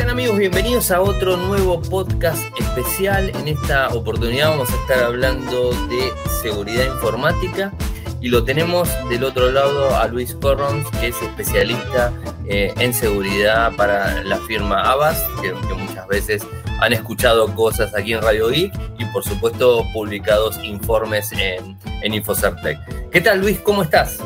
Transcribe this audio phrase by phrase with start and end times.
[0.00, 0.38] tal amigos?
[0.38, 3.30] Bienvenidos a otro nuevo podcast especial.
[3.36, 6.10] En esta oportunidad vamos a estar hablando de
[6.40, 7.70] seguridad informática
[8.18, 12.14] y lo tenemos del otro lado a Luis Corrons, que es especialista
[12.46, 16.46] eh, en seguridad para la firma Avas, que, muchas veces
[16.80, 23.10] han escuchado cosas aquí en Radio Geek y por supuesto publicados informes en, en Infocertec.
[23.10, 23.58] ¿Qué tal Luis?
[23.58, 24.18] ¿Cómo estás?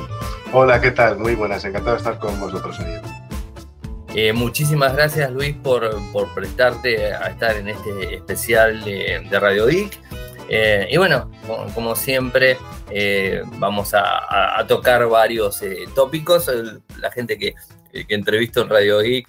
[0.52, 1.18] Hola, ¿qué tal?
[1.18, 3.23] Muy buenas, encantado de estar con vosotros hoy.
[4.16, 5.90] Eh, muchísimas gracias Luis por,
[6.36, 9.98] prestarte a estar en este especial de, Radio Geek.
[10.48, 11.32] Eh, y bueno,
[11.74, 12.56] como, siempre,
[12.90, 15.60] eh, vamos a, tocar varios
[15.96, 16.48] tópicos.
[17.00, 17.54] La gente que,
[17.92, 19.26] que entrevisto en Radio Geek,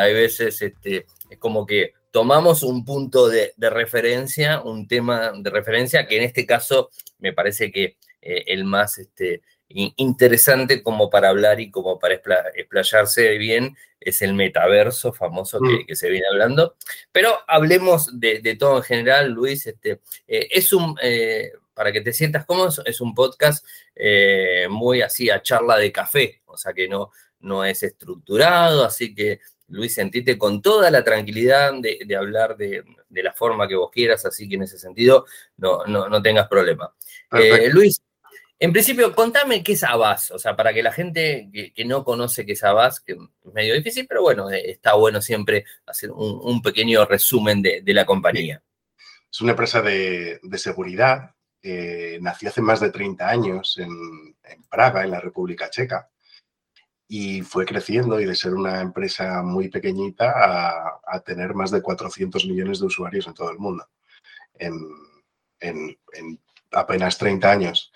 [0.00, 5.50] hay veces este, es como que tomamos un punto de, de, referencia, un tema de
[5.50, 9.42] referencia, que en este caso me parece que el más este,
[9.72, 12.14] interesante como para hablar y como para
[12.54, 15.96] explayarse bien es el metaverso famoso que, mm.
[15.96, 16.76] se viene hablando.
[17.12, 19.66] Pero hablemos de, todo en general, Luis.
[19.66, 25.02] Este, eh, es un, eh, para que te sientas cómodo, es un podcast eh, muy
[25.02, 29.94] así a charla de café, o sea que no, no es estructurado, así que Luis,
[29.94, 34.56] sentite con toda la tranquilidad de, hablar de, la forma que vos quieras, así que
[34.56, 35.26] en ese sentido
[35.58, 36.92] no, no, no tengas problema.
[37.70, 38.02] Luis,
[38.62, 42.44] en principio, contame qué es Abbas, o sea, para que la gente que, no conoce
[42.44, 43.18] qué es Abbas, que es
[43.54, 48.62] medio difícil, pero bueno, eh, está bueno siempre hacer un, pequeño resumen de, la compañía.
[49.32, 54.36] Es una empresa de, seguridad, eh, nació hace más de 30 años en,
[54.68, 56.10] Praga, en la República Checa,
[57.08, 62.44] y fue creciendo y de ser una empresa muy pequeñita a, tener más de 400
[62.44, 63.88] millones de usuarios en todo el mundo
[64.58, 64.76] en,
[65.60, 66.40] en
[66.72, 67.92] apenas 30 años.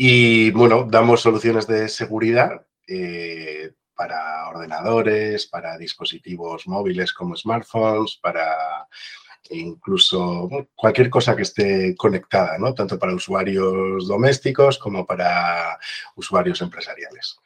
[0.00, 8.86] Y bueno, damos soluciones de seguridad eh, para ordenadores, para dispositivos móviles como smartphones, para
[9.50, 12.74] incluso cualquier cosa que esté conectada, ¿no?
[12.74, 15.76] tanto para usuarios domésticos como para
[16.14, 17.36] usuarios empresariales.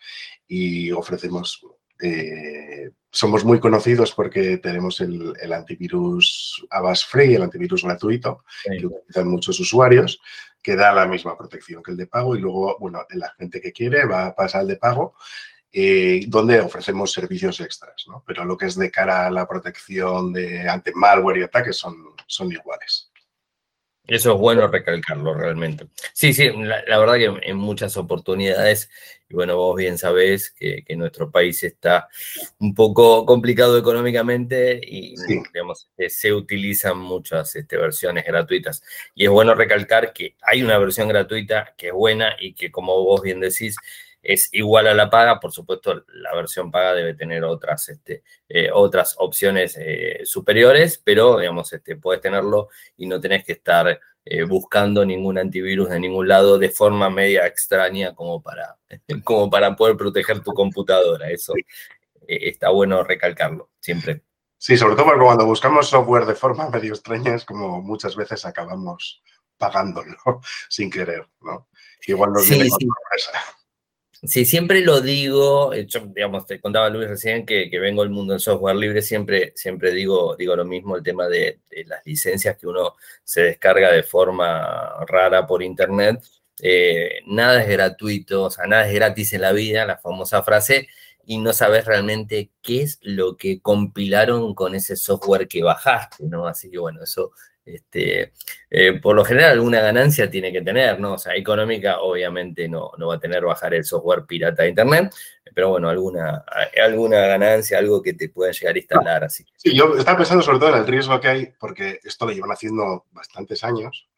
[0.47, 1.65] Y ofrecemos,
[2.03, 9.29] eh, somos muy conocidos porque tenemos el, antivirus Avast Free, el antivirus gratuito, que utilizan
[9.29, 10.21] muchos usuarios
[10.63, 13.73] que da la misma protección que el de pago y luego, bueno, la gente que
[13.73, 15.15] quiere va a pasar al de pago,
[15.73, 18.23] eh, donde ofrecemos servicios extras, ¿no?
[18.27, 21.97] Pero lo que es de cara a la protección de ante malware y ataques son,
[22.27, 23.12] son iguales.
[24.13, 25.87] Eso es bueno recalcarlo realmente.
[26.13, 28.91] Sí, sí, la, verdad que en muchas oportunidades,
[29.27, 32.09] y bueno, vos bien sabés que, nuestro país está
[32.59, 38.83] un poco complicado económicamente y digamos, eh, se utilizan muchas este, versiones gratuitas.
[39.15, 43.03] Y es bueno recalcar que hay una versión gratuita que es buena y que como
[43.03, 43.77] vos bien decís,
[44.23, 45.41] es igual a la paga.
[45.41, 51.39] Por supuesto, la versión paga debe tener otras, este, eh, otras opciones eh, superiores, pero
[51.39, 56.29] digamos, este, puedes tenerlo y no tenés que estar eh, buscando ningún antivirus de ningún
[56.29, 58.79] lado de forma media extraña como para,
[59.25, 61.31] como para poder proteger tu computadora.
[61.31, 61.55] Eso
[62.27, 64.23] está bueno recalcarlo siempre.
[64.57, 68.47] Sí, sobre todo porque cuando buscamos software de forma medio extraña es como muchas veces
[68.47, 69.21] acabamos
[69.59, 70.17] pagándolo
[70.69, 71.69] sin querer, ¿no?
[72.07, 72.89] Igual nos viene sí.
[74.25, 78.41] Sí, siempre lo digo, yo, digamos, te contaba Luis recién que, vengo del mundo del
[78.41, 82.95] software libre, siempre, siempre digo, digo lo mismo, el tema de, las licencias que uno
[83.25, 86.23] se descarga de forma rara por internet.
[86.61, 90.89] Eh, nada es gratuito, o sea, nada es gratis en la vida, la famosa frase,
[91.27, 96.47] y no sabes realmente qué es lo que compilaron con ese software que bajaste, ¿no?
[96.47, 97.33] Así que bueno, eso
[97.65, 98.33] este,
[98.71, 101.15] eh, por lo general alguna ganancia tiene que tener, ¿no?
[101.15, 105.15] O sea, económica obviamente no, no va a tener bajar el software pirata de Internet,
[105.55, 106.45] pero bueno, alguna,
[106.83, 109.25] alguna ganancia, algo que te pueda llegar a instalar.
[109.25, 109.45] Así.
[109.57, 112.53] Sí, yo estaba pensando sobre todo en el riesgo que hay, porque esto lo llevan
[112.53, 114.09] haciendo bastantes años,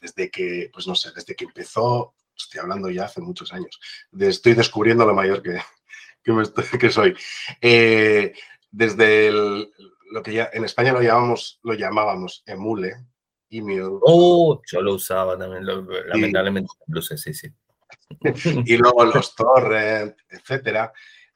[0.00, 3.80] desde que, pues no sé, desde que empezó, estoy hablando ya hace muchos años,
[4.18, 5.60] estoy descubriendo lo mayor que,
[6.78, 7.16] que, soy.
[7.60, 8.32] Eh,
[8.70, 9.72] desde el,
[10.12, 13.06] lo que ya en España lo llamamos, lo llamábamos emule,
[13.48, 13.98] email.
[14.02, 16.70] Oh, yo lo usaba también, lamentablemente,
[17.00, 17.48] sí, sí.
[18.66, 20.92] y luego los torrent, etcétera,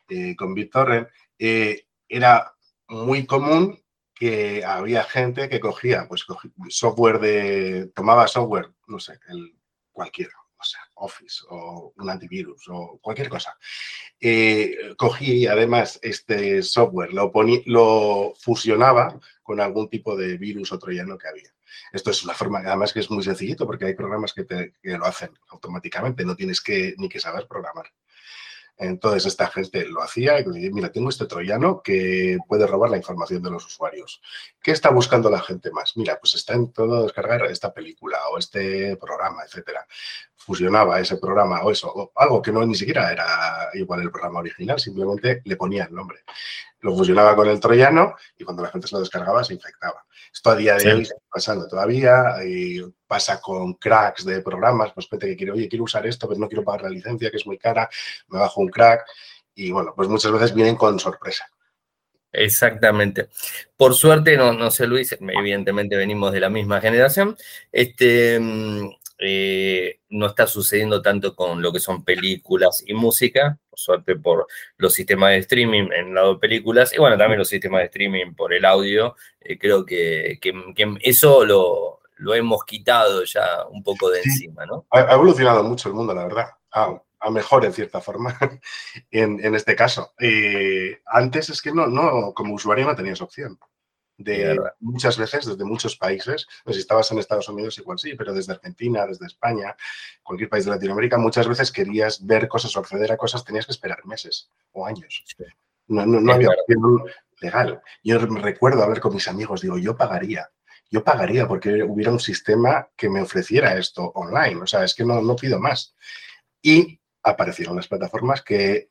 [0.09, 1.09] eh, con BitTorrent,
[1.39, 2.55] eh, era
[2.89, 3.83] muy común
[4.15, 6.25] que había gente que cogía, pues
[6.69, 9.55] software de, tomaba software, no sé, el,
[9.91, 13.57] cualquiera, o sea, Office o un antivirus o cualquier cosa.
[14.21, 17.31] Eh, cogí además este software, lo,
[17.67, 21.55] lo fusionaba con algún tipo de virus o troyano que había.
[21.93, 25.05] Esto es una forma, además que es muy sencillito porque hay programas que, te, lo
[25.05, 27.87] hacen automáticamente, no tienes que, ni que saber programar.
[28.79, 32.99] Entonces esta gente lo hacía y decía, mira, tengo este troyano que puede robar la
[32.99, 34.21] información de los usuarios.
[34.63, 35.97] ¿Qué está buscando la gente más?
[35.97, 39.87] Mira, pues está en todo descargar esta película o este programa, etcétera.
[40.35, 44.41] Fusionaba ese programa o eso, o algo que no ni siquiera era igual el programa
[44.41, 46.21] original, simplemente le ponía el nombre.
[46.81, 50.05] Lo fusionaba con el troyano y cuando la gente se lo descargaba se infectaba.
[50.33, 52.37] Esto a día de hoy está pasando todavía
[53.07, 56.49] pasa con cracks de programas, pues gente que quiere, oye, quiero usar esto, pero no
[56.49, 57.89] quiero pagar la licencia, que es muy cara,
[58.29, 59.07] me bajo un crack
[59.55, 61.47] y bueno, pues muchas veces vienen con sorpresa.
[62.33, 63.29] Exactamente.
[63.77, 67.35] Por suerte, no, no sé, Luis, evidentemente venimos de la misma generación.
[67.73, 73.79] Este, mm, eh, no está sucediendo tanto con lo que son películas y música, por
[73.79, 77.81] suerte por los sistemas de streaming en lado de películas, y bueno, también los sistemas
[77.81, 80.39] de streaming por el audio, eh, creo que,
[81.01, 84.87] eso lo, lo, hemos quitado ya un poco de encima, ¿no?
[84.91, 86.51] Ha, evolucionado mucho el mundo, la verdad.
[86.71, 88.39] a mejor en cierta forma
[89.11, 90.15] en, este caso.
[90.21, 93.59] Eh, antes es que no, no, como usuario no tenías opción
[94.19, 98.33] de muchas veces desde muchos países, pues si estabas en Estados Unidos igual sí, pero
[98.33, 99.77] desde Argentina, desde España,
[100.23, 103.73] cualquier país de Latinoamérica, muchas veces querías ver cosas o acceder a cosas, tenías que
[103.73, 105.25] esperar meses o años.
[105.89, 107.05] No, no, había opción
[107.41, 107.83] legal.
[108.03, 110.51] Yo recuerdo hablar con mis amigos, digo, yo pagaría,
[110.91, 115.05] yo pagaría porque hubiera un sistema que me ofreciera esto online, o sea, es que
[115.05, 115.95] no, no pido más.
[116.63, 118.89] Y aparecieron las plataformas que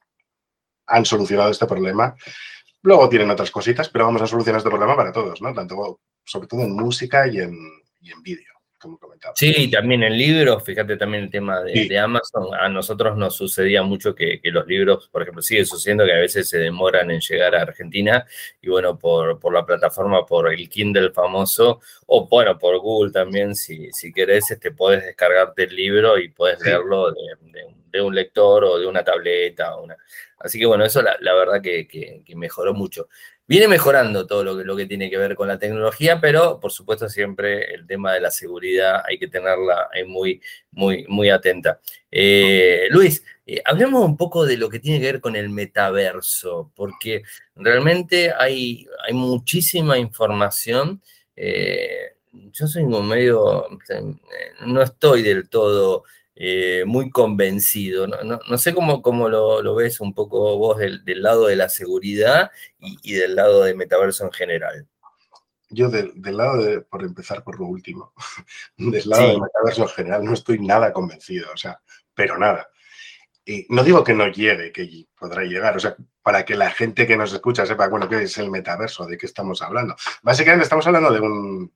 [0.88, 2.16] han solucionado este problema
[2.86, 5.52] Luego tienen otras cositas, pero vamos a solucionar este problema para todos, ¿no?
[5.56, 7.58] Tanto, sobre todo en música y en,
[8.22, 8.54] vídeo,
[8.86, 9.34] como comentaba.
[9.36, 12.54] Sí, también en libros, fíjate también el tema de, Amazon.
[12.54, 16.48] A nosotros nos sucedía mucho que, los libros, por ejemplo, sigue sucediendo que a veces
[16.48, 18.26] se demoran en llegar a Argentina
[18.62, 23.56] y bueno, por, por la plataforma, por el Kindle famoso, o bueno, por Google también,
[23.56, 27.66] si, si querés, te este, puedes descargarte el libro y puedes leerlo de,
[27.96, 29.76] de un lector o de una tableta.
[29.78, 29.98] Una...
[30.40, 33.08] Así que bueno, eso la, verdad que, mejoró mucho.
[33.48, 36.72] Viene mejorando todo lo que, lo que tiene que ver con la tecnología, pero por
[36.72, 41.80] supuesto siempre el tema de la seguridad hay que tenerla muy, muy, muy atenta.
[42.10, 46.72] Eh, Luis, eh, hablemos un poco de lo que tiene que ver con el metaverso,
[46.76, 47.22] porque
[47.56, 51.02] realmente hay, hay muchísima información.
[51.36, 52.16] Eh,
[52.52, 53.68] yo soy medio,
[54.66, 56.04] no estoy del todo
[56.36, 58.08] eh, muy convencido.
[58.08, 63.14] No, sé cómo, cómo lo, ves un poco vos del, lado de la seguridad y,
[63.14, 64.88] del lado de metaverso en general.
[65.70, 68.14] Yo del, lado de, por empezar por lo último,
[68.78, 71.82] del lado del metaverso en general no estoy nada convencido, o sea,
[72.14, 72.70] pero nada.
[73.46, 77.06] Y no digo que no llegue, que podrá llegar, o sea, para que la gente
[77.06, 79.96] que nos escucha sepa, bueno, qué es el metaverso, de qué estamos hablando.
[80.24, 81.72] Básicamente estamos hablando de un,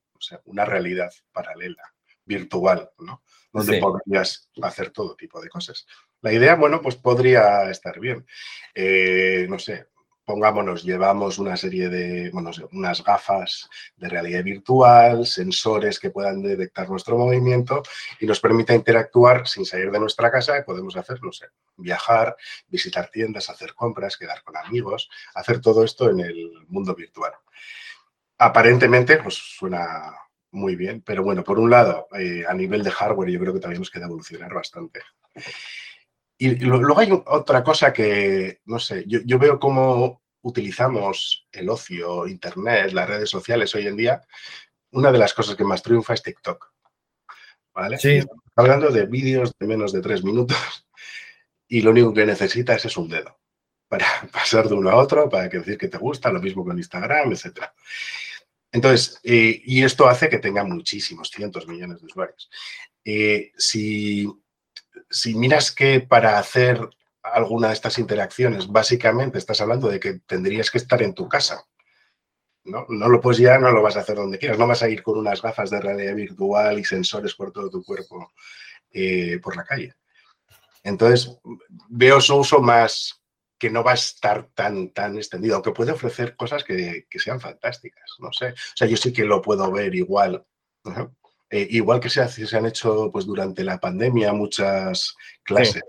[0.45, 1.93] una realidad paralela,
[2.25, 3.23] virtual, ¿no?
[3.51, 5.85] Donde podrías hacer todo tipo de cosas.
[6.21, 8.25] La idea, bueno, pues podría estar bien.
[8.73, 9.87] Eh, no sé,
[10.29, 16.87] pongámonos, llevamos una serie de, bueno, unas gafas de realidad virtual, sensores que puedan detectar
[16.87, 17.81] nuestro movimiento
[18.19, 20.63] y nos permita interactuar sin salir de nuestra casa.
[20.63, 21.47] Podemos hacer, no sé,
[21.77, 22.35] viajar,
[22.67, 27.33] visitar tiendas, hacer compras, quedar con amigos, hacer todo esto en el mundo virtual.
[28.37, 30.13] Aparentemente, pues suena
[30.51, 33.59] muy bien, pero bueno, por un lado, eh, a nivel de hardware yo creo que
[33.59, 35.01] también nos queda evolucionar bastante.
[36.37, 42.93] Y luego hay otra cosa que, no sé, yo, veo cómo utilizamos el ocio, Internet,
[42.93, 44.21] las redes sociales hoy en día.
[44.91, 46.71] Una de las cosas que más triunfa es TikTok.
[47.73, 47.97] ¿Vale?
[47.97, 48.21] Sí.
[48.55, 50.87] Hablando de vídeos de menos de tres minutos
[51.67, 53.37] y lo único que necesitas es un dedo
[53.89, 57.33] para pasar de uno a otro, para decir que te gusta, lo mismo con Instagram,
[57.33, 57.73] etcétera.
[58.71, 62.49] Entonces, eh, y esto hace que tenga muchísimos, cientos millones de usuarios.
[63.03, 64.27] Eh, si,
[65.35, 66.87] miras que para hacer
[67.23, 71.63] alguna de estas interacciones, básicamente estás hablando de que tendrías que estar en tu casa.
[72.65, 72.85] ¿no?
[72.89, 74.59] no lo puedes ya, no lo vas a hacer donde quieras.
[74.59, 77.83] No vas a ir con unas gafas de realidad virtual y sensores por todo tu
[77.83, 78.31] cuerpo
[78.91, 79.95] eh, por la calle.
[80.83, 81.37] Entonces,
[81.89, 83.18] veo su uso más,
[83.59, 88.15] que no va a estar tan, tan extendido, aunque puede ofrecer cosas que, sean fantásticas,
[88.19, 88.47] no sé.
[88.47, 90.45] O sea, yo sí que lo puedo ver igual.
[91.51, 95.81] Eh, igual que se, se, han hecho pues, durante la pandemia muchas clases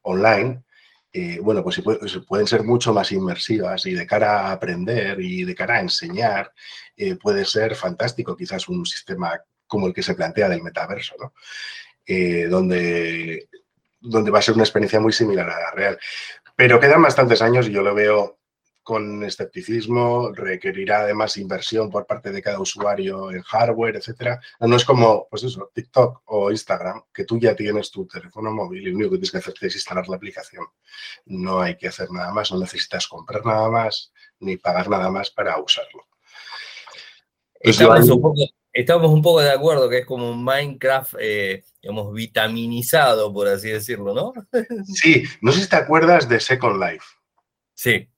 [0.00, 0.64] online,
[1.12, 1.82] eh, bueno, pues
[2.26, 6.50] pueden ser mucho más inmersivas y de cara a aprender y de cara a enseñar,
[6.96, 11.34] eh, puede ser fantástico quizás un sistema como el que se plantea del metaverso, ¿no?
[12.48, 13.48] donde,
[14.00, 15.98] donde va a ser una experiencia muy similar a la real.
[16.56, 18.38] Pero quedan bastantes años y yo lo veo
[18.86, 24.40] con escepticismo, requerirá además inversión por parte de cada usuario en hardware, etcétera.
[24.60, 28.86] No es como, pues eso, TikTok o Instagram, que tú ya tienes tu teléfono móvil
[28.86, 30.64] y lo único que tienes que hacer es instalar la aplicación.
[31.24, 35.30] No hay que hacer nada más, no necesitas comprar nada más ni pagar nada más
[35.30, 36.06] para usarlo.
[37.60, 37.80] Pues
[38.80, 43.70] estamos, un poco, de acuerdo que es como un Minecraft, eh, digamos, vitaminizado, por así
[43.70, 44.32] decirlo, ¿no?
[44.84, 47.06] Sí, no sé si te acuerdas de Second Life.
[47.74, 48.08] Sí.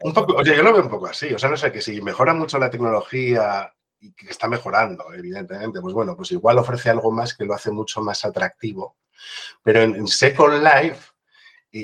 [0.00, 2.00] Un poco, oye, yo lo veo un poco así, o sea, no sé, que si
[2.02, 7.10] mejora mucho la tecnología y que está mejorando, evidentemente, pues bueno, pues igual ofrece algo
[7.10, 8.98] más que lo hace mucho más atractivo.
[9.62, 11.13] Pero en, Second Life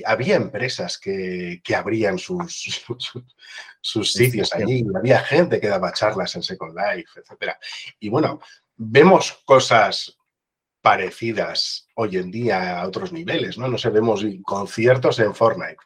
[0.04, 2.84] había empresas que, abrían sus,
[3.80, 7.54] sus, sitios allí, había gente que daba charlas en Second Life, etc.
[7.98, 8.40] Y bueno,
[8.76, 10.16] vemos cosas
[10.80, 13.68] parecidas hoy en día a otros niveles, ¿no?
[13.68, 15.76] No sé, vemos conciertos en Fortnite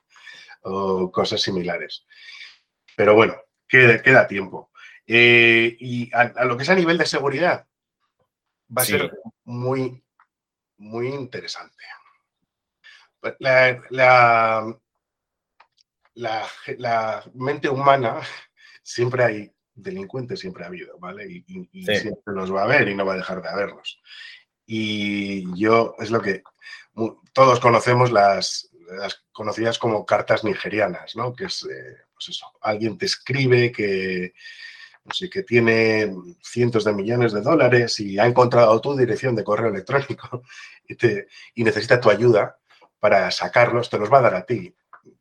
[0.63, 2.07] o cosas similares.
[2.97, 3.37] Pero bueno,
[3.69, 4.71] queda, tiempo.
[5.07, 7.67] Eh, y a, lo que es a nivel de seguridad,
[8.77, 9.11] va a ser
[9.45, 10.03] muy,
[10.77, 11.85] muy interesante.
[13.41, 13.83] La,
[16.15, 18.21] la, mente humana,
[18.83, 21.27] siempre hay delincuentes, siempre ha habido, ¿vale?
[21.27, 24.01] Y, siempre los va a haber y no va a dejar de haberlos.
[24.67, 26.43] Y yo, es lo que
[27.33, 31.35] todos conocemos las, las conocidas como cartas nigerianas, ¿no?
[31.35, 34.33] Que es, eh, pues eso, alguien te escribe que,
[35.05, 39.45] no sé, que tiene cientos de millones de dólares y ha encontrado tu dirección de
[39.45, 40.43] correo electrónico
[40.89, 42.59] y, te, y necesita tu ayuda
[43.05, 44.75] para sacarlos, te los va a dar a ti,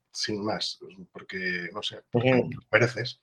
[0.09, 0.79] sin más,
[1.11, 3.19] porque, no sé, porque mereces.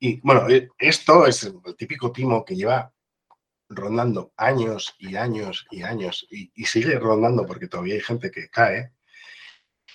[0.00, 2.92] Y bueno, eh, esto es el típico timo que lleva
[3.68, 8.48] rondando años y años y años y, y sigue rondando porque todavía hay gente que
[8.48, 8.90] cae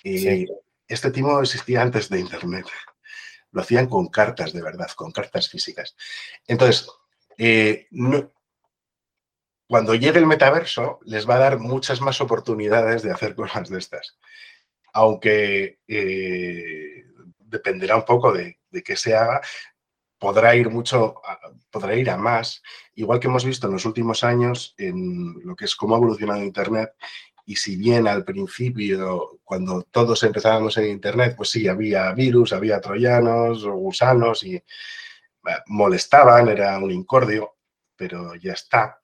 [0.02, 0.46] y
[0.86, 2.64] Este timo existía antes de Internet.
[3.50, 5.94] Lo hacían con cartas de verdad, con cartas físicas.
[6.46, 6.88] Entonces,
[7.36, 7.88] eh,
[9.68, 13.78] cuando llegue el metaverso, les va a dar muchas más oportunidades de hacer cosas de
[13.78, 14.18] estas.
[14.92, 17.04] Aunque eh,
[17.38, 19.40] dependerá un poco de, de qué se haga,
[20.18, 21.20] podrá ir mucho,
[21.70, 22.62] podrá ir a más,
[22.94, 26.42] igual que hemos visto en los últimos años en lo que es cómo ha evolucionado
[26.42, 26.92] Internet
[27.48, 32.78] y si bien al principio, cuando todos empezábamos en Internet, pues sí, había virus, había
[32.78, 34.62] troyanos gusanos y
[35.68, 37.56] molestaban, era un incordio,
[37.96, 38.97] pero ya está.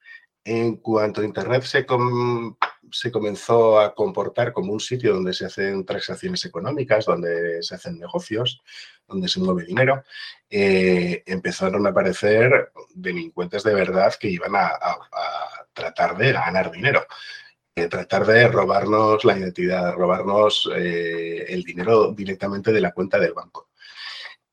[0.45, 1.85] En cuanto Internet se,
[3.11, 8.61] comenzó a comportar como un sitio donde se hacen transacciones económicas, donde se hacen negocios,
[9.07, 10.03] donde se mueve dinero,
[10.49, 14.79] eh, empezaron a aparecer delincuentes de verdad que iban a
[15.73, 17.05] tratar de ganar dinero
[17.89, 23.69] tratar de robarnos la identidad, robarnos eh, el dinero directamente de la cuenta del banco.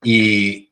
[0.03, 0.71] Y,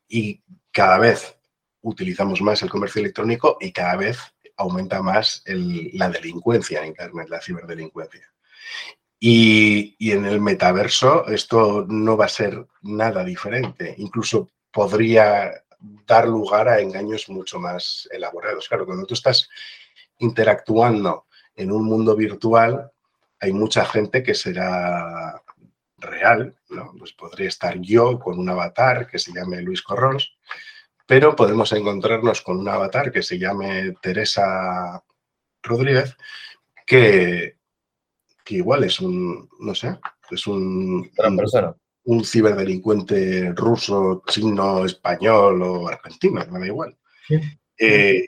[0.73, 1.37] cada vez
[1.83, 4.19] utilizamos más el comercio electrónico y cada vez
[4.61, 8.31] aumenta más la delincuencia en Internet, la ciberdelincuencia.
[9.19, 13.95] Y, y, en el metaverso esto no va a ser nada diferente.
[13.99, 15.53] Incluso podría
[16.07, 18.69] dar lugar a engaños mucho más elaborados.
[18.69, 19.49] Claro, cuando tú estás
[20.19, 22.91] interactuando en un mundo virtual
[23.41, 25.43] hay mucha gente que será
[25.97, 26.95] real, ¿no?
[26.99, 30.35] Pues podría estar yo con un avatar que se llame Luis Corrons,
[31.11, 35.03] pero podemos encontrarnos con un avatar que se llame Teresa
[35.61, 36.17] Rodríguez,
[36.87, 37.57] que,
[38.45, 39.99] que igual es un, no sé,
[40.31, 41.11] es un,
[42.05, 46.97] un, ciberdelincuente ruso, chino, español o argentino, me da igual.
[47.77, 48.27] Eh,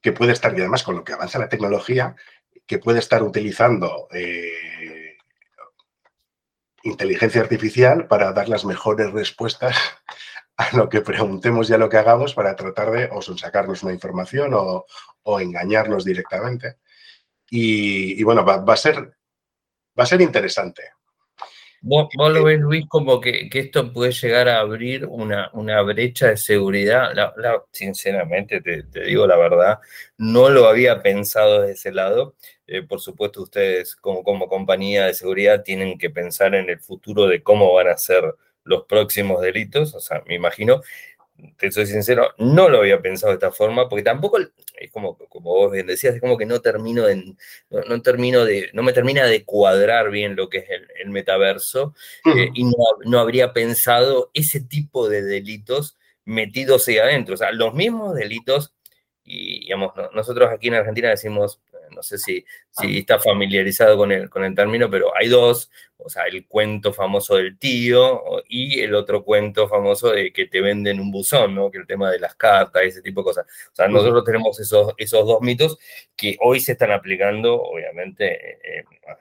[0.00, 2.16] que puede estar, y además con lo que avanza la tecnología,
[2.66, 5.16] que puede estar utilizando eh,
[6.82, 9.76] inteligencia artificial para dar las mejores respuestas
[10.56, 13.92] a lo que preguntemos y a lo que hagamos para tratar de o sacarnos una
[13.92, 14.86] información o,
[15.40, 16.76] engañarnos directamente.
[17.50, 19.16] Y, bueno, va, a ser,
[19.98, 20.82] va a ser interesante.
[21.80, 26.36] ¿Vos, lo ves, Luis, como que, esto puede llegar a abrir una, una brecha de
[26.36, 27.10] seguridad?
[27.72, 29.78] sinceramente, te, digo la verdad,
[30.16, 32.36] no lo había pensado de ese lado.
[32.66, 37.26] Eh, por supuesto, ustedes como, como compañía de seguridad tienen que pensar en el futuro
[37.26, 38.34] de cómo van a ser
[38.64, 39.94] los próximos delitos.
[39.94, 40.80] O sea, me imagino
[41.56, 45.50] te soy sincero, no lo había pensado de esta forma, porque tampoco, es como, como
[45.50, 47.34] vos bien decías, es como que no termino de,
[47.70, 50.66] no, termino de, no me termina de cuadrar bien lo que es
[51.00, 51.94] el, metaverso,
[52.24, 57.34] eh, y no, habría pensado ese tipo de delitos metidos ahí adentro.
[57.34, 58.72] O sea, los mismos delitos,
[59.24, 64.30] y digamos, nosotros aquí en Argentina decimos no sé si, si está familiarizado con el,
[64.30, 68.94] con el término, pero hay dos, o sea, el cuento famoso del tío y el
[68.94, 71.70] otro cuento famoso de que te venden un buzón, ¿no?
[71.70, 73.46] Que el tema de las cartas, ese tipo de cosas.
[73.72, 75.78] O sea, nosotros tenemos esos, esos dos mitos
[76.16, 78.58] que hoy se están aplicando, obviamente,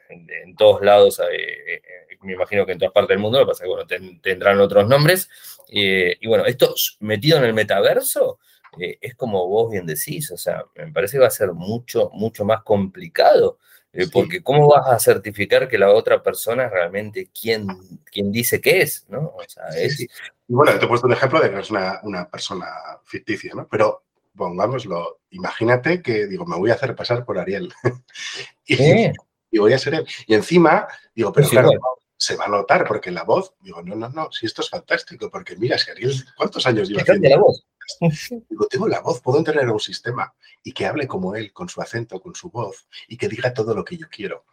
[0.10, 1.82] en, todos lados, eh, eh,
[2.22, 4.60] me imagino que en todas partes del mundo, lo que pasa es que, bueno, tendrán
[4.60, 5.30] otros nombres.
[5.70, 8.40] Eh, y bueno, esto metido en el metaverso,
[8.80, 12.10] eh, es como vos bien decís, o sea, me parece que va a ser mucho,
[12.14, 13.60] mucho más complicado,
[13.92, 17.68] eh, porque ¿cómo vas a certificar que la otra persona es realmente quien,
[18.06, 19.34] quien dice que es, ¿no?
[19.36, 20.08] O sea, es...
[20.48, 22.68] Bueno, te he puesto un ejemplo de que es una, una persona
[23.04, 23.68] ficticia, ¿no?
[23.70, 24.04] Pero
[24.36, 27.72] pongámoslo, imagínate que, digo, me voy a hacer pasar por Ariel.
[28.66, 29.12] y,
[29.52, 30.08] y, voy a ser él.
[30.28, 31.70] Y encima, digo, pero claro,
[32.18, 35.30] se va a notar porque la voz, digo, no, no, no, si esto es fantástico,
[35.30, 37.30] porque mira, si Ariel, ¿cuántos años lleva haciendo?
[37.30, 37.66] la voz?
[38.50, 41.82] Digo, tengo la voz, puedo tener un sistema y que hable como él, con su
[41.82, 44.46] acento, con su voz y que diga todo lo que yo quiero.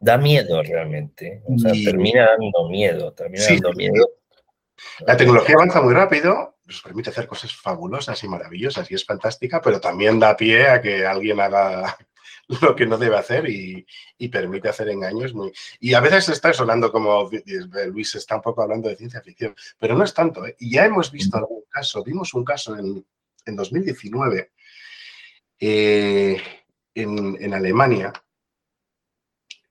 [0.00, 4.08] Da miedo realmente, o sea, termina dando miedo, termina dando miedo.
[5.06, 9.60] La tecnología avanza muy rápido, nos permite hacer cosas fabulosas y maravillosas y es fantástica,
[9.60, 11.96] pero también da pie a que alguien haga
[12.62, 13.86] lo que no debe hacer y,
[14.28, 15.52] permite hacer engaños muy...
[15.78, 17.30] Y a veces está sonando como,
[17.92, 20.46] Luis está un poco hablando de ciencia ficción, pero no es tanto.
[20.46, 20.56] ¿eh?
[20.58, 23.04] Y ya hemos visto algún caso, vimos un caso en,
[23.46, 24.52] 2019
[25.60, 26.42] eh,
[26.94, 28.12] en, Alemania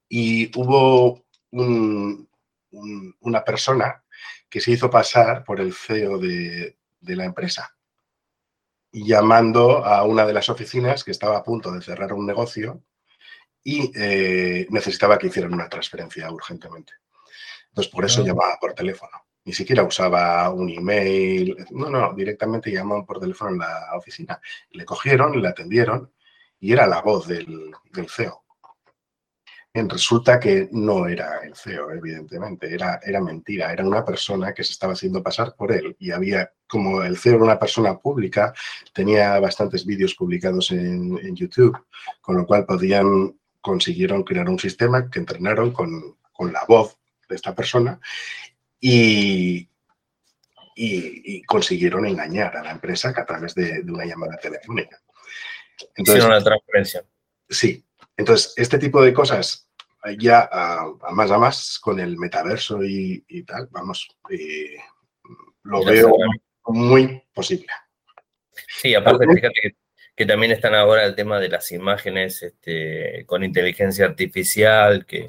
[0.07, 4.03] y hubo una persona
[4.47, 7.75] que se hizo pasar por el CEO de la empresa
[8.93, 12.83] llamando a una de las oficinas que estaba a punto de cerrar un negocio
[13.63, 16.93] y eh, necesitaba que hicieran una transferencia urgentemente.
[17.69, 19.11] Entonces, por eso llamaba por teléfono.
[19.45, 21.65] Ni siquiera usaba un email.
[21.71, 24.39] No, no, directamente llamaban por teléfono en la oficina.
[24.71, 26.13] Le cogieron, le atendieron
[26.59, 28.42] y era la voz del, del CEO
[29.73, 34.73] resulta que no era el CEO, evidentemente, era, era mentira, era una persona que se
[34.73, 38.53] estaba haciendo pasar por él y había, como el CEO era una persona pública,
[38.93, 41.75] tenía bastantes vídeos publicados en, YouTube,
[42.21, 46.17] con lo cual podían, consiguieron crear un sistema que entrenaron con,
[46.51, 46.97] la voz
[47.29, 47.99] de esta persona
[48.79, 49.69] y,
[50.75, 55.01] y, consiguieron engañar a la empresa a través de, una llamada telefónica.
[55.95, 57.05] Entonces, una transferencia.
[57.49, 57.83] Sí,
[58.17, 59.67] entonces, este tipo de cosas
[60.19, 64.75] ya a, más a más con el metaverso y, tal, vamos, eh,
[65.63, 66.15] lo veo
[66.65, 67.67] muy posible.
[68.67, 69.75] Sí, aparte, fíjate
[70.15, 75.27] que, también están ahora el tema de las imágenes este, con inteligencia artificial, que,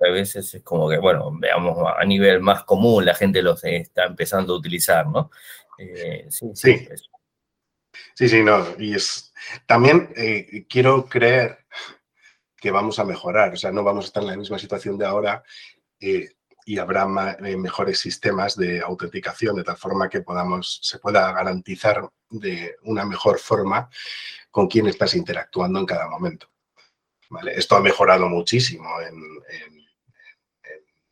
[0.00, 4.04] a veces es como que, bueno, veamos a nivel más común, la gente los está
[4.04, 5.30] empezando a utilizar, ¿no?
[5.78, 6.88] Eh, sí, sí.
[8.14, 8.28] Sí.
[8.28, 9.32] sí, no, y es,
[9.66, 11.58] también eh, quiero creer
[12.60, 13.52] que vamos a mejorar.
[13.52, 15.42] O sea, no vamos a estar en la misma situación de ahora
[16.00, 16.30] eh,
[16.64, 17.06] y habrá
[17.44, 23.04] eh, mejores sistemas de autenticación de tal forma que podamos, se pueda garantizar de una
[23.04, 23.88] mejor forma
[24.50, 26.50] con quién estás interactuando en cada momento.
[27.54, 29.38] Esto ha mejorado muchísimo en,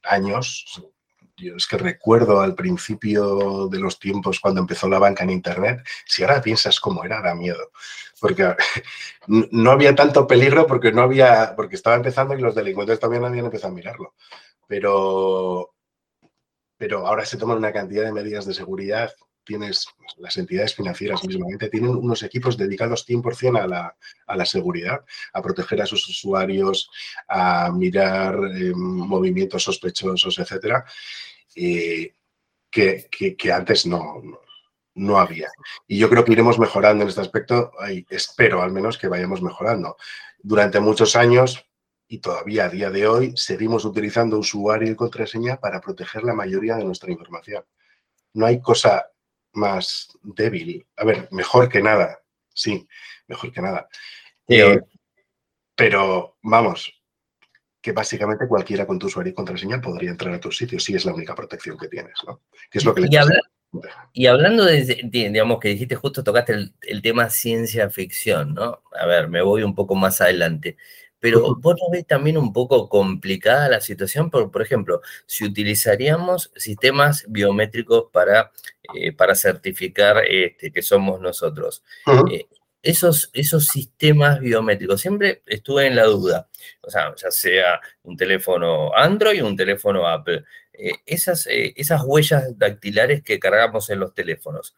[0.07, 0.65] años.
[1.37, 5.87] Yo es que recuerdo al principio de los tiempos cuando empezó la banca en Internet,
[6.07, 7.70] si ahora piensas cómo era, da miedo
[8.20, 8.55] porque
[9.27, 13.46] no había tanto peligro porque no había, porque estaba empezando y los delincuentes también habían
[13.46, 14.14] empezado a mirarlo.
[14.66, 15.75] Pero,
[16.77, 19.12] pero ahora se toman una cantidad de medidas de seguridad.
[19.47, 19.87] Tienes
[20.19, 25.41] las entidades financieras mismamente, tienen unos equipos dedicados 100% a la, a la seguridad, a
[25.41, 26.91] proteger a sus usuarios,
[27.29, 30.85] a mirar eh, movimientos sospechosos, etcétera,
[31.55, 32.13] eh,
[32.69, 34.21] que, que, antes no,
[34.95, 35.49] no había.
[35.87, 37.71] Y yo creo que iremos mejorando en este aspecto,
[38.11, 39.97] espero al menos que vayamos mejorando.
[40.43, 41.65] Durante muchos años
[42.09, 46.77] y todavía a día de hoy seguimos utilizando usuario y contraseña para proteger la mayoría
[46.77, 47.65] de nuestra información.
[48.35, 49.07] No hay cosa
[49.57, 50.87] más débil.
[50.97, 52.21] A ver, mejor que nada,
[52.55, 52.87] sí,
[53.27, 53.88] mejor que nada.
[54.49, 54.81] Eh,
[55.75, 56.92] pero vamos,
[57.81, 61.05] que básicamente cualquiera con tu usuario y contraseña podría entrar a tu sitio si es
[61.05, 62.42] la única protección que tienes, ¿no?
[62.71, 63.09] Que es lo que le
[64.12, 68.83] y hablando de, digamos, que dijiste justo, tocaste el, tema ciencia ficción, ¿no?
[68.99, 70.77] A ver, me voy un poco más adelante.
[71.27, 76.53] Pero vos no ves también un poco complicada la situación, por, por ejemplo, si utilizaríamos
[76.55, 78.53] sistemas biométricos para,
[78.95, 81.83] eh, para certificar este, que somos nosotros.
[82.31, 82.47] Eh,
[82.81, 86.49] esos, esos sistemas biométricos, siempre estuve en la duda,
[86.83, 90.45] o sea, ya sea un teléfono Android o un teléfono Apple.
[90.75, 94.77] Eh, esas, esas huellas dactilares que cargamos en los teléfonos.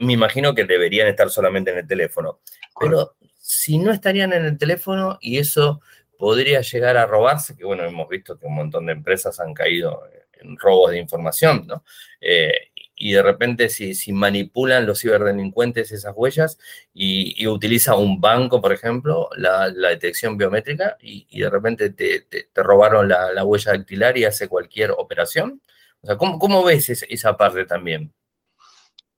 [0.00, 2.40] Me imagino que deberían estar solamente en el teléfono,
[2.80, 5.82] pero si no estarían en el teléfono y eso
[6.18, 10.02] podría llegar a robarse, que bueno, hemos visto que un montón de empresas han caído
[10.40, 11.84] en robos de información, ¿no?
[12.22, 16.58] Eh, y de repente si, si, manipulan los ciberdelincuentes esas huellas
[16.94, 23.44] y, utiliza un banco, por ejemplo, la, detección biométrica y, de repente te, robaron la,
[23.44, 25.60] huella dactilar y hace cualquier operación.
[26.00, 28.10] O sea, ¿cómo, cómo ves esa parte también?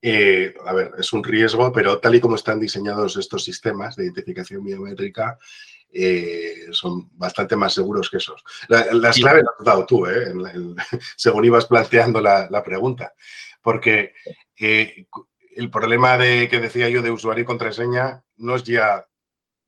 [0.01, 4.05] Eh, a ver, es un riesgo, pero tal y como están diseñados estos sistemas de
[4.05, 5.37] identificación biométrica,
[5.91, 8.43] eh, son bastante más seguros que esos.
[8.67, 10.33] las claves las has dado tú, ¿eh?
[11.15, 13.13] según ibas planteando la, pregunta,
[13.61, 14.13] porque
[14.59, 15.07] eh,
[15.55, 19.07] el problema de que decía yo de usuario y contraseña no es ya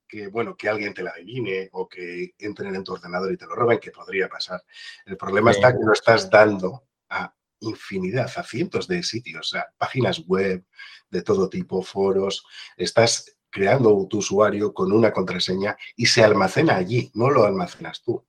[0.07, 3.45] que, bueno, que alguien te la adivine o que entren en tu ordenador y te
[3.45, 4.61] lo roben, que podría pasar.
[5.05, 10.23] El problema está que lo estás dando a infinidad, a cientos de sitios, a páginas
[10.25, 10.63] web
[11.09, 12.43] de todo tipo, foros.
[12.77, 18.25] Estás creando tu usuario con una contraseña y se almacena allí, no lo almacenas tú.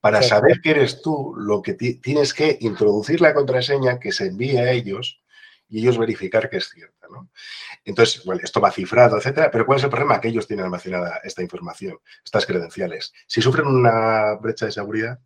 [0.00, 4.56] Para saber que eres tú, lo que tienes que introducir la contraseña que se envíe
[4.56, 5.20] a ellos
[5.68, 7.08] y ellos verificar que es cierta.
[7.10, 7.30] ¿no?
[7.84, 10.20] Entonces, bueno, esto va cifrado, etcétera, pero ¿cuál es el problema?
[10.20, 13.12] Que ellos tienen almacenada esta información, estas credenciales.
[13.26, 15.18] Si sufren una brecha de seguridad,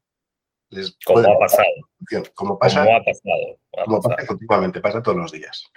[0.71, 1.69] les como ha pasado.
[2.35, 3.59] Como pasa, como ha pasado.
[3.85, 5.71] como pasa continuamente, pasa todos los días.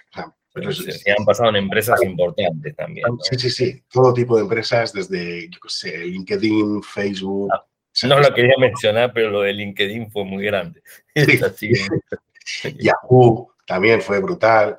[0.54, 3.06] pero han pasado en empresas importantes también.
[3.22, 3.84] Sí, sí, sí.
[3.92, 7.50] Todo tipo de empresas, desde yo sé, LinkedIn, Facebook.
[7.54, 7.66] Ah,
[8.04, 10.82] no, lo quería mencionar, pero lo de LinkedIn fue muy grande.
[12.78, 14.78] Yahoo también fue brutal.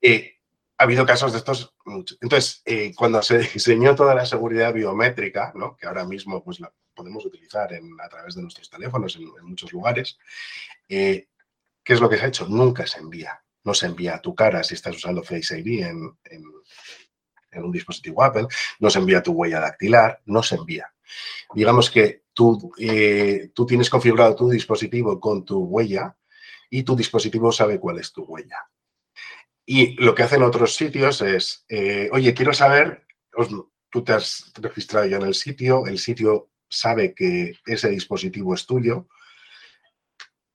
[0.00, 0.34] Eh,
[0.78, 1.74] ha habido casos de estos.
[2.20, 5.76] Entonces, eh, cuando se diseñó toda la seguridad biométrica, ¿no?
[5.76, 10.18] que ahora mismo pues, la podemos utilizar a través de nuestros teléfonos en, muchos lugares,
[10.88, 11.28] eh,
[11.84, 12.48] ¿qué es lo que se ha hecho?
[12.48, 13.40] Nunca se envía.
[13.62, 16.16] No se envía a tu cara si estás usando Face ID en,
[17.52, 18.46] un dispositivo Apple,
[18.80, 20.92] no se envía tu huella dactilar, no se envía.
[21.54, 26.14] Digamos que tú, eh, tú tienes configurado tu dispositivo con tu huella
[26.68, 28.58] y tu dispositivo sabe cuál es tu huella.
[29.64, 33.06] Y lo que hacen otros sitios es, eh, oye, quiero saber,
[33.90, 38.66] tú te has registrado ya en el sitio, el sitio sabe que ese dispositivo es
[38.66, 39.08] tuyo,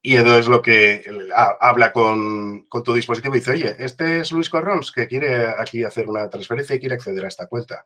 [0.03, 1.03] y entonces lo que
[1.35, 6.09] habla con, tu dispositivo y dice, oye, este es Luis Corrons que quiere aquí hacer
[6.09, 7.83] una transferencia y quiere acceder a esta cuenta.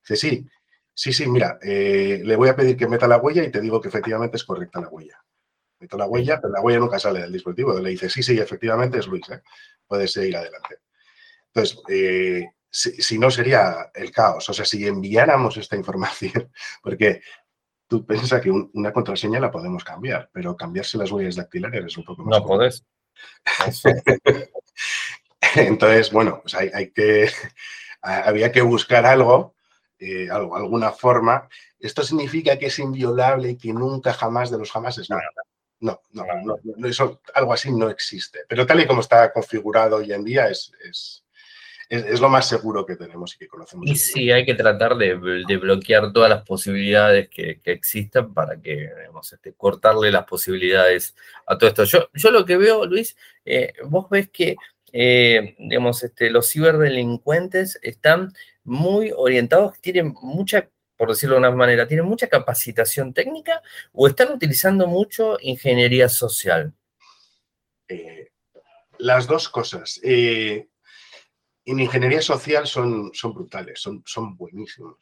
[0.00, 0.46] Dice, sí,
[0.94, 3.80] sí, sí, mira, eh, le voy a pedir que meta la huella y te digo
[3.80, 5.20] que efectivamente es correcta la huella.
[5.80, 7.76] Meto la huella, pero la huella nunca sale del dispositivo.
[7.80, 9.42] Le dice, sí, sí, efectivamente es Luis, ¿eh?
[9.84, 10.76] puedes seguir adelante.
[11.52, 16.52] Entonces, eh, si, no sería el caos, o sea, si enviáramos esta información,
[16.82, 17.20] porque
[17.88, 22.04] tú piensas que una contraseña la podemos cambiar, pero cambiarse las huellas dactilares es un
[22.04, 22.38] poco más.
[22.38, 22.84] No puedes.
[25.56, 27.30] Entonces, bueno, pues hay, que,
[28.02, 29.54] había que buscar algo,
[29.98, 31.48] eh, algo, alguna forma.
[31.80, 35.22] Esto significa que es inviolable y que nunca jamás de los jamás es nada.
[35.80, 38.40] No, no, no, eso, algo así no existe.
[38.48, 41.24] Pero tal y como está configurado hoy en día es, es,
[41.88, 43.88] es, lo más seguro que tenemos y que conocemos.
[43.88, 49.32] Y sí, hay que tratar de, bloquear todas las posibilidades que, existan para que, digamos,
[49.32, 51.84] este, cortarle las posibilidades a todo esto.
[51.84, 54.56] Yo, yo lo que veo, Luis, eh, vos ves que,
[54.92, 58.32] eh, digamos, este, los ciberdelincuentes están
[58.64, 64.32] muy orientados, tienen mucha por decirlo de una manera, ¿tienen mucha capacitación técnica o están
[64.32, 66.74] utilizando mucho ingeniería social?
[67.86, 68.32] Eh,
[68.98, 70.00] las dos cosas.
[70.02, 70.66] Eh,
[71.70, 74.96] en ingeniería social son, son brutales, son, son buenísimos.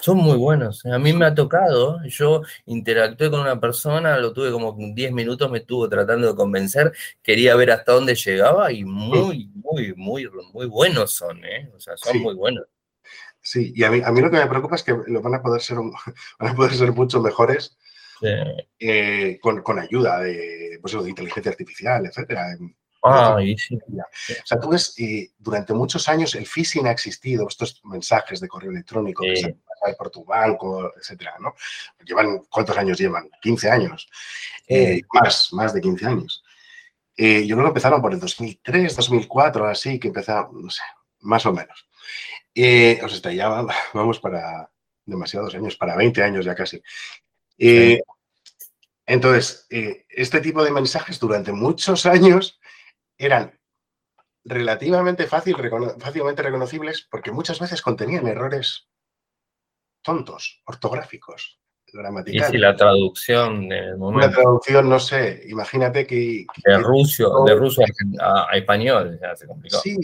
[0.00, 0.84] Son muy buenos.
[0.86, 5.50] A mí me ha tocado, yo interactué con una persona, lo tuve como 10 minutos,
[5.50, 10.66] me estuvo tratando de convencer, quería ver hasta dónde llegaba y muy, muy, muy, muy
[10.66, 11.70] buenos son, ¿eh?
[11.76, 12.64] O sea, son muy buenos.
[13.40, 15.42] Sí, y a mí, a mí lo que me preocupa es que lo van a
[15.42, 15.76] poder ser,
[16.38, 17.76] van a poder ser mucho mejores
[18.78, 22.56] eh, con, ayuda de, pues, de inteligencia artificial, etcétera.
[23.02, 23.76] Ah, sí.
[23.76, 24.94] O sea, tú ves,
[25.38, 29.96] durante muchos años el phishing ha existido, estos mensajes de correo electrónico que se pasan
[29.98, 31.54] por tu banco, etcétera, ¿no?
[32.04, 33.28] Llevan, ¿cuántos años llevan?
[33.40, 34.08] 15 años.
[34.68, 36.44] Eh, más, más de 15 años.
[37.16, 40.82] Eh, yo creo que empezaron por el 2003, 2004, así, que empezaron, no sé,
[41.20, 41.86] más o menos.
[42.54, 44.70] Eh, o sea, ya vamos para
[45.04, 46.82] demasiados años, para 20 años ya casi.
[47.58, 48.00] Eh,
[49.06, 52.60] entonces, eh, este tipo de mensajes durante muchos años
[53.18, 53.58] eran
[54.44, 55.56] relativamente fácil,
[55.98, 58.88] fácilmente reconocibles porque muchas veces contenían errores
[60.02, 61.60] tontos, ortográficos,
[61.92, 62.48] gramaticales.
[62.48, 66.46] Y si la traducción Una traducción, no sé, imagínate que...
[66.64, 67.82] de, ruso, de ruso
[68.20, 69.78] a, español, ya se complicó.
[69.78, 69.96] Sí,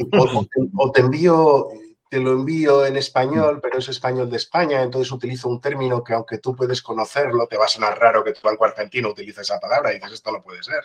[0.76, 1.68] o, te envío
[2.10, 6.14] te lo envío en español, pero es español de España, entonces utilizo un término que
[6.14, 9.60] aunque tú puedes conocerlo, te va a sonar raro que tu banco argentino utilice esa
[9.60, 10.84] palabra y dices, esto no puede ser,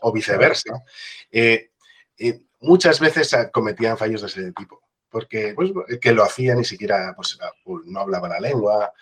[0.00, 0.82] o viceversa.
[1.30, 1.70] Eh,
[2.18, 7.14] eh, muchas veces cometían fallos de ese tipo, porque pues, que lo hacía ni siquiera,
[7.16, 7.38] pues,
[7.84, 8.92] no hablaba la lengua,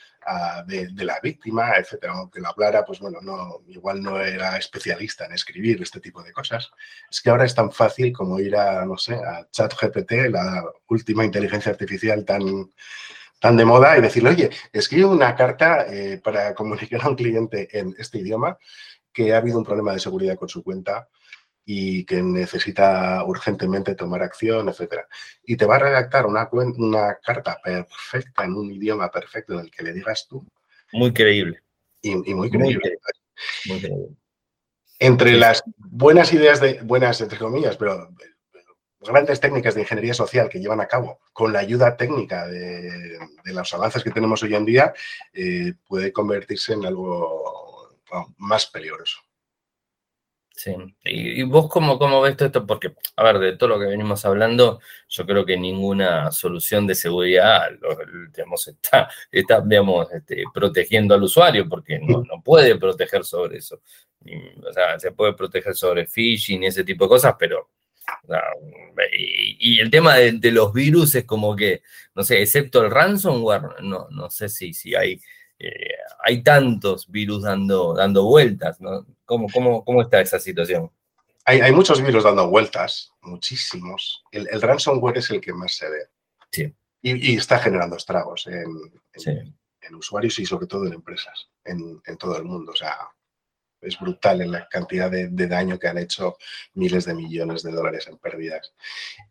[0.67, 2.15] de, la víctima, etcétera.
[2.15, 6.33] Aunque lo hablara, pues bueno, no, igual no era especialista en escribir este tipo de
[6.33, 6.71] cosas.
[7.11, 11.25] Es que ahora es tan fácil como ir a, no sé, a ChatGPT, la última
[11.25, 12.73] inteligencia artificial tan,
[13.41, 17.69] tan de moda, y decirle, oye, escribe una carta eh, para comunicar a un cliente
[17.79, 18.59] en este idioma
[19.17, 21.09] que ha habido un problema de seguridad con su cuenta
[21.65, 25.09] y que necesita urgentemente tomar acción, etcétera.
[25.43, 29.71] Y te va a redactar una, una carta perfecta en un idioma perfecto en el
[29.71, 30.47] que le digas tú.
[30.93, 31.63] Muy creíble.
[32.03, 32.99] Y, muy, creíble.
[33.65, 34.09] muy, creíble.
[34.99, 38.11] Entre las buenas ideas de, buenas entre comillas, pero
[39.01, 43.73] grandes técnicas de ingeniería social que llevan a cabo con la ayuda técnica de, los
[43.73, 44.93] avances que tenemos hoy en día,
[45.33, 47.66] eh, puede convertirse en algo
[48.39, 49.19] más peligroso.
[50.57, 53.85] Sí, y, vos cómo, cómo ves todo esto, porque, a ver, de todo lo que
[53.85, 57.69] venimos hablando, yo creo que ninguna solución de seguridad,
[58.35, 63.83] digamos, está, está digamos, este, protegiendo al usuario, porque no, no puede proteger sobre eso.
[64.67, 67.69] o sea, se puede proteger sobre phishing y ese tipo de cosas, pero
[69.59, 71.83] y, el tema de, los virus es como que,
[72.15, 75.21] no sé, excepto el ransomware, no, no sé si, si hay
[75.59, 79.07] eh, hay tantos virus dando, dando vueltas, ¿no?
[79.25, 80.91] ¿Cómo, cómo, cómo está esa situación?
[81.49, 84.25] Hay, muchos virus dando vueltas, muchísimos.
[84.33, 86.09] El, ransomware es el que más se ve.
[86.51, 86.75] Sí.
[87.03, 88.67] Y, está generando estragos en,
[89.95, 92.73] usuarios y sobre todo en empresas, en, todo el mundo.
[92.73, 92.97] O sea,
[93.81, 96.37] es brutal en la cantidad de, daño que han hecho
[96.75, 98.75] miles de millones de dólares en pérdidas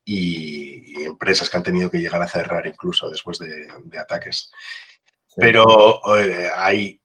[0.06, 4.54] y, empresas que han tenido que llegar a cerrar incluso después de, de ataques.
[5.36, 6.00] Pero
[6.56, 7.02] hay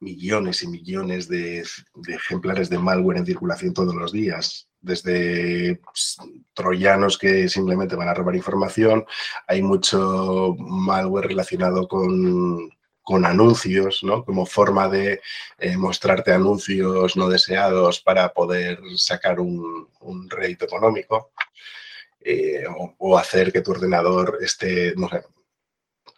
[0.00, 1.64] millones y millones de,
[2.08, 6.16] ejemplares de malware en circulación todos los días, desde pues,
[6.54, 9.04] troyanos que simplemente van a robar información,
[9.46, 12.70] hay mucho malware relacionado con,
[13.24, 14.24] anuncios, ¿no?
[14.24, 15.20] como forma de
[15.58, 19.88] eh, mostrarte anuncios no deseados para poder sacar un,
[20.28, 21.30] rédito económico.
[22.28, 22.64] Eh,
[22.98, 25.22] o, hacer que tu ordenador esté, no sé,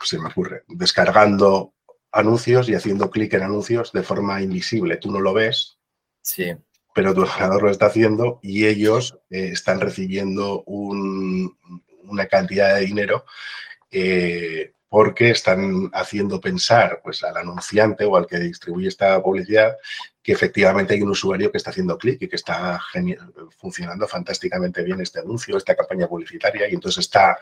[0.02, 1.74] se me ocurre, descargando
[2.12, 4.96] anuncios y haciendo clic en anuncios de forma invisible.
[4.96, 5.78] Tú no lo ves,
[6.22, 6.54] sí.
[6.94, 13.24] pero tu ordenador lo está haciendo y ellos eh, están recibiendo una cantidad de dinero
[13.90, 19.76] eh, porque están haciendo pensar pues, al anunciante o al que distribuye esta publicidad
[20.28, 22.78] que efectivamente hay un usuario que está haciendo clic y que está
[23.56, 27.38] funcionando fantásticamente bien este anuncio, esta campaña publicitaria y entonces está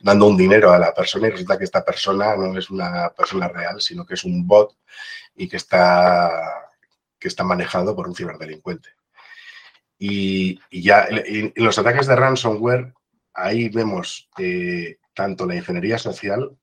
[0.00, 3.48] dando un dinero a la persona y resulta que esta persona no es una persona
[3.48, 4.76] real, sino que es un bot
[5.34, 6.68] y que está,
[7.18, 8.90] que está manejado por un ciberdelincuente.
[9.98, 12.92] Y, ya en los ataques de ransomware,
[13.32, 16.54] ahí vemos eh, tanto la ingeniería social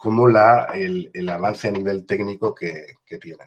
[0.00, 3.46] como la, el, avance a nivel técnico que, tienen.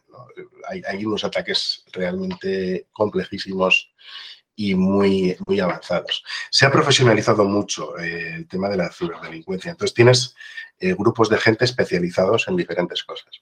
[0.69, 3.91] Hay, unos ataques realmente complejísimos
[4.55, 6.23] y muy, muy avanzados.
[6.51, 9.71] Se ha profesionalizado mucho eh, el tema de la ciberdelincuencia.
[9.71, 10.35] Entonces tienes
[10.79, 13.41] eh, grupos de gente especializados en diferentes cosas.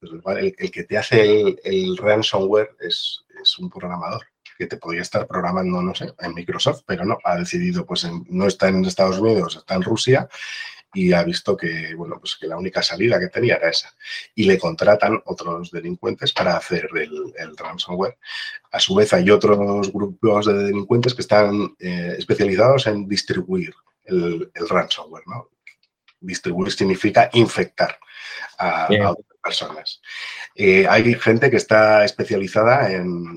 [0.00, 4.22] el, que te hace el, ransomware es, es, un programador
[4.56, 8.46] que te podría estar programando, no sé, en Microsoft, pero no, ha decidido, pues no
[8.46, 10.28] está en Estados Unidos, está en Rusia
[10.94, 13.94] y ha visto que, bueno, pues que la única salida que tenía era esa.
[14.34, 18.16] Y le contratan otros delincuentes para hacer el, ransomware.
[18.72, 23.74] A su vez hay otros grupos de delincuentes que están eh, especializados en distribuir
[24.04, 25.50] el, ransomware, ¿no?
[26.20, 27.98] Distribuir significa infectar
[28.58, 30.00] a, otras personas.
[30.54, 33.36] Eh, hay gente que está especializada en,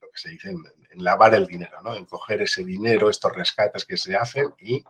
[0.00, 0.64] lo que se dice, en,
[0.96, 1.94] lavar el dinero, ¿no?
[1.94, 4.84] En coger ese dinero, estos rescates que se hacen y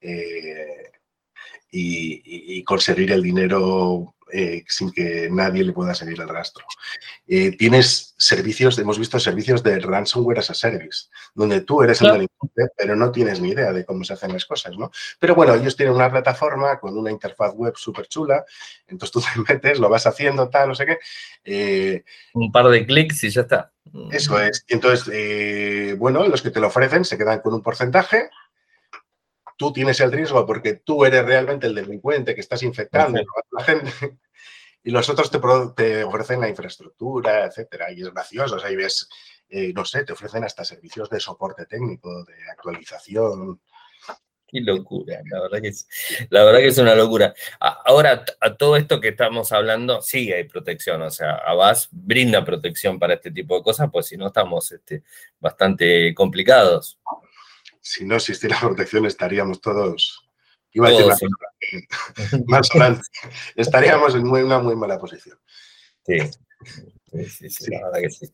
[0.00, 0.90] eh,
[1.70, 6.64] y, conseguir el dinero eh, sin que nadie le pueda seguir el rastro.
[7.28, 12.12] Eh, tienes servicios, hemos visto servicios de ransomware as a service, donde tú eres el
[12.12, 14.90] delincuente, pero no tienes ni idea de cómo se hacen las cosas, ¿no?
[15.20, 18.44] Pero bueno, ellos tienen una plataforma con una interfaz web súper chula,
[18.88, 20.98] entonces tú te metes, lo vas haciendo, tal, no sé qué.
[21.44, 22.04] Eh,
[22.34, 23.72] Un par de clics y ya está.
[24.10, 24.64] Eso es.
[24.66, 28.28] Entonces, bueno, los que te lo ofrecen se quedan con un porcentaje,
[29.56, 33.24] tú tienes el riesgo porque tú eres realmente el delincuente que estás infectando a
[33.58, 34.18] la gente
[34.86, 37.90] y los otros te, ofrecen la infraestructura, etcétera.
[37.90, 39.08] Y es gracioso, ahí ves,
[39.48, 43.60] eh, no sé, te ofrecen hasta servicios de soporte técnico, de actualización.
[44.46, 45.88] Qué locura, la verdad que es,
[46.30, 47.34] la verdad que es una locura.
[47.58, 53.00] Ahora, a todo esto que estamos hablando, sí hay protección, o sea, Abbas brinda protección
[53.00, 55.02] para este tipo de cosas, pues si no estamos este,
[55.40, 57.00] bastante complicados.
[57.86, 60.28] Si no existiera protección estaríamos todos,
[60.72, 61.28] iba a decir
[62.46, 63.00] más, más
[63.54, 65.38] estaríamos en una muy mala posición.
[66.04, 66.18] Sí.
[67.28, 68.26] Sí, sí, la verdad que sí.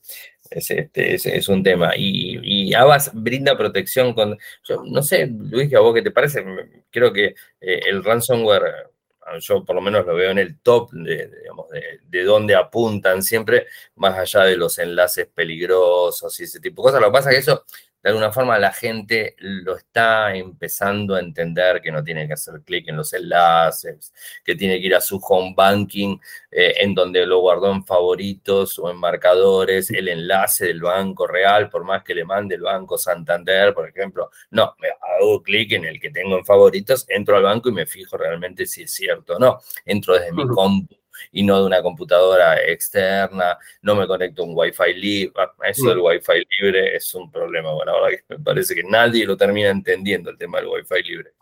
[0.50, 1.92] Es, este, es, un tema.
[1.94, 4.38] Y, y Abbas brinda protección con.
[4.86, 6.42] no sé, Luis, ¿a vos qué te parece?
[6.90, 8.90] Creo que eh, el ransomware,
[9.38, 13.22] yo por lo menos lo veo en el top de, digamos, de, de dónde apuntan
[13.22, 17.00] siempre, más allá de los enlaces peligrosos y ese tipo de cosas.
[17.02, 17.66] Lo que pasa es que eso
[18.02, 22.62] de alguna forma la gente lo está empezando a entender que no tiene que hacer
[22.64, 24.12] clic en los enlaces,
[24.44, 26.18] que tiene que ir a su home banking,
[26.50, 31.68] eh, en donde lo guardó en favoritos o en marcadores, el enlace del banco real,
[31.70, 34.30] por más que le mande el banco Santander, por ejemplo.
[34.50, 37.86] No, me hago clic en el que tengo en favoritos, entro al banco y me
[37.86, 39.58] fijo realmente si es cierto o no.
[39.84, 44.53] Entro desde mi compu y no de una computadora externa, no me conecto a un
[44.57, 45.33] Wi-Fi libre.
[45.37, 46.05] Ah, eso del mm.
[46.05, 47.72] Wi-Fi libre es un problema.
[47.72, 51.33] Bueno, ahora me parece que nadie lo termina entendiendo el tema del Wi-Fi libre.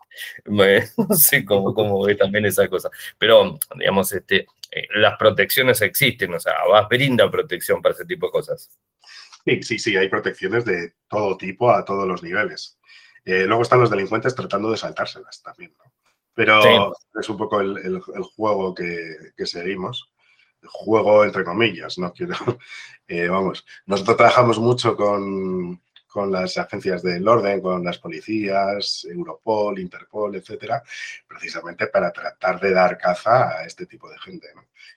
[0.45, 2.89] no sé cómo, cómo ve también esa cosa.
[3.17, 8.27] Pero, digamos, este, eh, las protecciones existen, o sea, vas brinda protección para ese tipo
[8.27, 8.69] de cosas.
[9.45, 12.77] Sí, sí, sí, hay protecciones de todo tipo a todos los niveles.
[13.25, 15.91] Eh, luego están los delincuentes tratando de saltárselas también, ¿no?
[16.33, 17.99] Pero es un poco el,
[18.35, 20.11] juego que, seguimos.
[20.61, 22.35] El juego entre comillas, no quiero.
[23.07, 25.81] Eh, vamos, nosotros trabajamos mucho con,
[26.31, 30.81] las agencias del orden, con las policías, Europol, Interpol, etcétera,
[31.27, 34.47] precisamente para tratar de dar caza a este tipo de gente.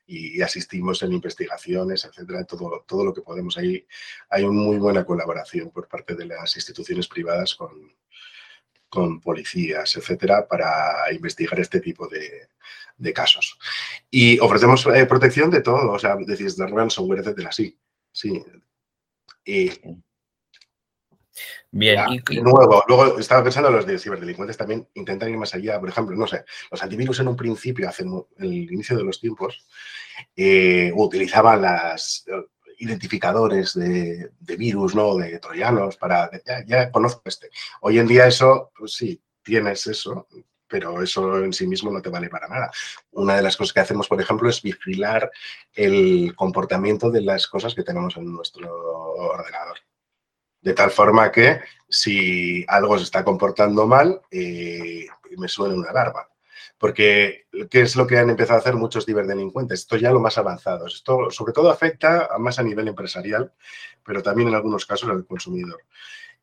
[0.06, 3.58] Y, asistimos en investigaciones, etcétera, todo, todo lo que podemos.
[3.58, 3.84] Ahí
[4.28, 7.96] hay una muy buena colaboración por parte de las instituciones privadas con,
[8.94, 13.58] con policías, etcétera, para investigar este tipo de, casos.
[14.10, 17.76] Y ofrecemos eh, protección de todo, o sea, decís de ransomware, etcétera, sí,
[18.12, 18.42] sí.
[19.44, 19.70] Y,
[21.72, 22.00] Bien.
[22.30, 25.80] y, nuevo, luego estaba pensando los de ciberdelincuentes también intentan ir más allá.
[25.80, 28.04] Por ejemplo, no sé, los antivirus en un principio, hace
[28.38, 29.66] el inicio de los tiempos,
[30.36, 32.24] eh, utilizaban las
[32.78, 35.16] identificadores de, virus, ¿no?
[35.16, 36.30] De troyanos, para,
[36.66, 37.50] ya, conozco este.
[37.80, 40.28] Hoy en día eso, pues sí, tienes eso,
[40.66, 42.70] pero eso en sí mismo no te vale para nada.
[43.12, 45.30] Una de las cosas que hacemos, por ejemplo, es vigilar
[45.72, 49.78] el comportamiento de las cosas que tenemos en nuestro ordenador.
[50.60, 55.06] De tal forma que si algo se está comportando mal, eh,
[55.36, 56.26] me suena una alarma.
[56.78, 59.80] Porque, ¿qué es lo que han empezado a hacer muchos ciberdelincuentes?
[59.80, 60.86] Esto ya lo más avanzado.
[60.86, 63.52] Esto sobre todo afecta más a nivel empresarial,
[64.04, 65.82] pero también en algunos casos al consumidor.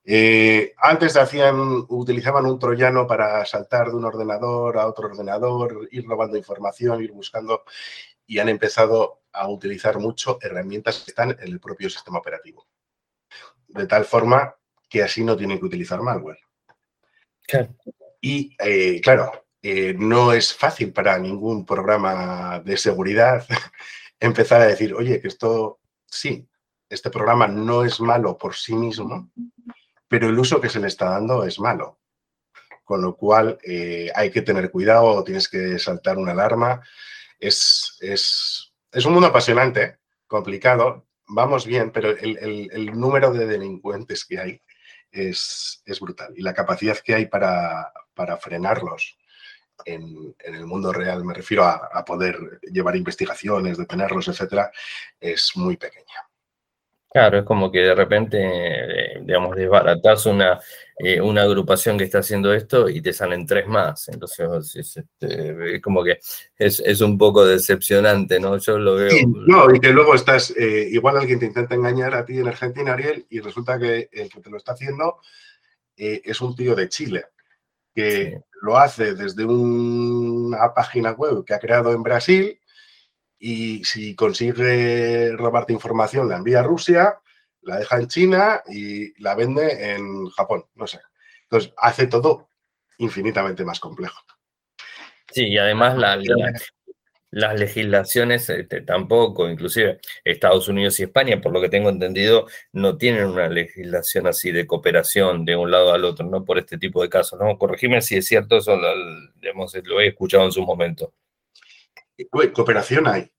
[0.03, 6.07] Eh, antes hacían, utilizaban un troyano para saltar de un ordenador a otro ordenador, ir
[6.07, 7.63] robando información, ir buscando,
[8.25, 12.67] y han empezado a utilizar mucho herramientas que están en el propio sistema operativo.
[13.67, 14.55] De tal forma
[14.89, 16.39] que así no tienen que utilizar malware.
[18.19, 23.45] Y eh, claro, eh, no es fácil para ningún programa de seguridad
[24.19, 26.47] empezar a decir, oye, que esto sí,
[26.89, 29.31] este programa no es malo por sí mismo,
[30.07, 31.99] pero el uso que se le está dando es malo.
[32.83, 36.81] Con lo cual eh, hay que tener cuidado, tienes que saltar una alarma.
[37.39, 38.73] Es, es,
[39.05, 44.61] un mundo apasionante, complicado, vamos bien, pero el, número de delincuentes que hay
[45.11, 49.17] es, brutal y la capacidad que hay para, para frenarlos
[49.85, 54.71] en, el mundo real, me refiero a, poder llevar investigaciones, detenerlos, etcétera,
[55.19, 56.27] es muy pequeña.
[57.09, 60.57] Claro, es como que de repente, eh, digamos, desbaratas una,
[60.97, 64.07] eh, una agrupación que está haciendo esto y te salen tres más.
[64.07, 66.19] Entonces, es, este, como que
[66.57, 68.57] es, un poco decepcionante, ¿no?
[68.57, 69.11] Yo lo veo.
[69.27, 72.93] no, y que luego estás, eh, igual alguien te intenta engañar a ti en Argentina,
[72.93, 75.17] Ariel, y resulta que el que te lo está haciendo
[75.97, 77.25] es un tío de Chile
[77.93, 82.59] que lo hace desde una página web que ha creado en Brasil
[83.39, 87.19] y si consigue robarte información la envía a Rusia,
[87.61, 90.99] la deja en China y la vende en Japón, no sé.
[91.43, 92.49] Entonces hace todo
[92.97, 94.21] infinitamente más complejo.
[95.31, 96.17] Sí, y además la,
[97.31, 102.97] las legislaciones este, tampoco, inclusive Estados Unidos y España, por lo que tengo entendido, no
[102.97, 106.43] tienen una legislación así de cooperación de un lado al otro, ¿no?
[106.43, 107.57] Por este tipo de casos, ¿no?
[107.57, 111.13] Corregime si es cierto, eso lo, lo he escuchado en su momento.
[112.53, 113.31] Cooperación hay.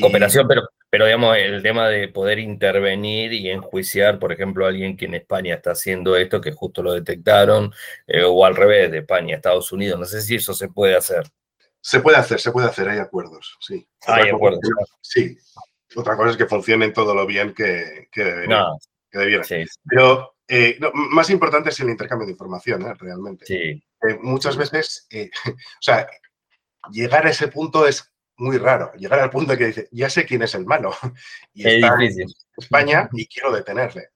[0.00, 4.96] Cooperación, pero, pero digamos, el tema de poder intervenir y enjuiciar, por ejemplo, a alguien
[4.96, 7.72] que en España está haciendo esto, que justo lo detectaron,
[8.08, 10.96] eh, o al revés, de España a Estados Unidos, no sé si eso se puede
[10.96, 11.22] hacer.
[11.86, 13.86] Se puede hacer, se puede hacer, hay acuerdos, sí.
[14.08, 14.58] Hay acuerdos.
[15.00, 15.38] sí.
[15.94, 18.66] Otra cosa es que funcionen todo lo bien que, que debería.
[19.88, 22.94] Pero eh, más importante es el intercambio de información, ¿eh?
[22.94, 23.46] realmente.
[23.46, 23.80] Sí.
[24.20, 25.06] muchas veces,
[25.46, 26.08] o sea,
[26.90, 28.92] llegar a ese punto es muy raro.
[28.94, 30.90] Llegar al punto de que dice, ya sé quién es el malo.
[31.54, 32.26] Y está en
[32.56, 34.08] España y quiero detenerle.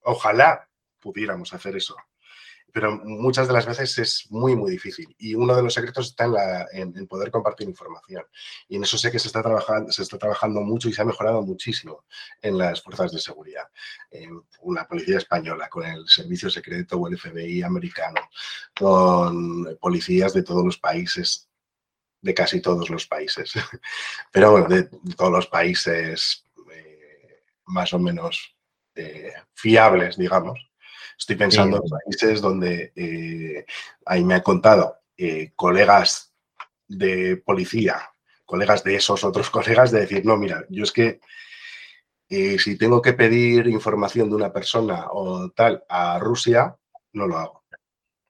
[0.00, 0.66] Ojalá
[0.98, 1.94] pudiéramos hacer eso.
[2.72, 5.14] Pero muchas de las veces es muy, muy difícil.
[5.18, 8.24] Y uno de los secretos está en, la, poder compartir información.
[8.68, 11.04] Y en eso sé que se está, trabajando, se está trabajando mucho y se ha
[11.04, 12.04] mejorado muchísimo
[12.40, 13.68] en las fuerzas de seguridad.
[14.10, 14.42] En
[14.74, 18.20] la policía española, con el servicio secreto o el FBI americano,
[18.74, 21.48] con policías de todos los países
[22.22, 23.52] de casi todos los países,
[24.32, 24.84] pero bueno, de,
[25.16, 28.56] todos los países eh, más o menos
[28.94, 30.71] eh, fiables, digamos.
[31.18, 33.64] Estoy pensando en países donde eh,
[34.06, 34.98] ahí me han contado
[35.54, 36.32] colegas
[36.88, 38.10] de policía,
[38.44, 41.20] colegas de esos otros colegas, de decir, no, mira, yo es que
[42.28, 46.74] si tengo que pedir información de una persona o tal a Rusia,
[47.12, 47.64] no lo hago.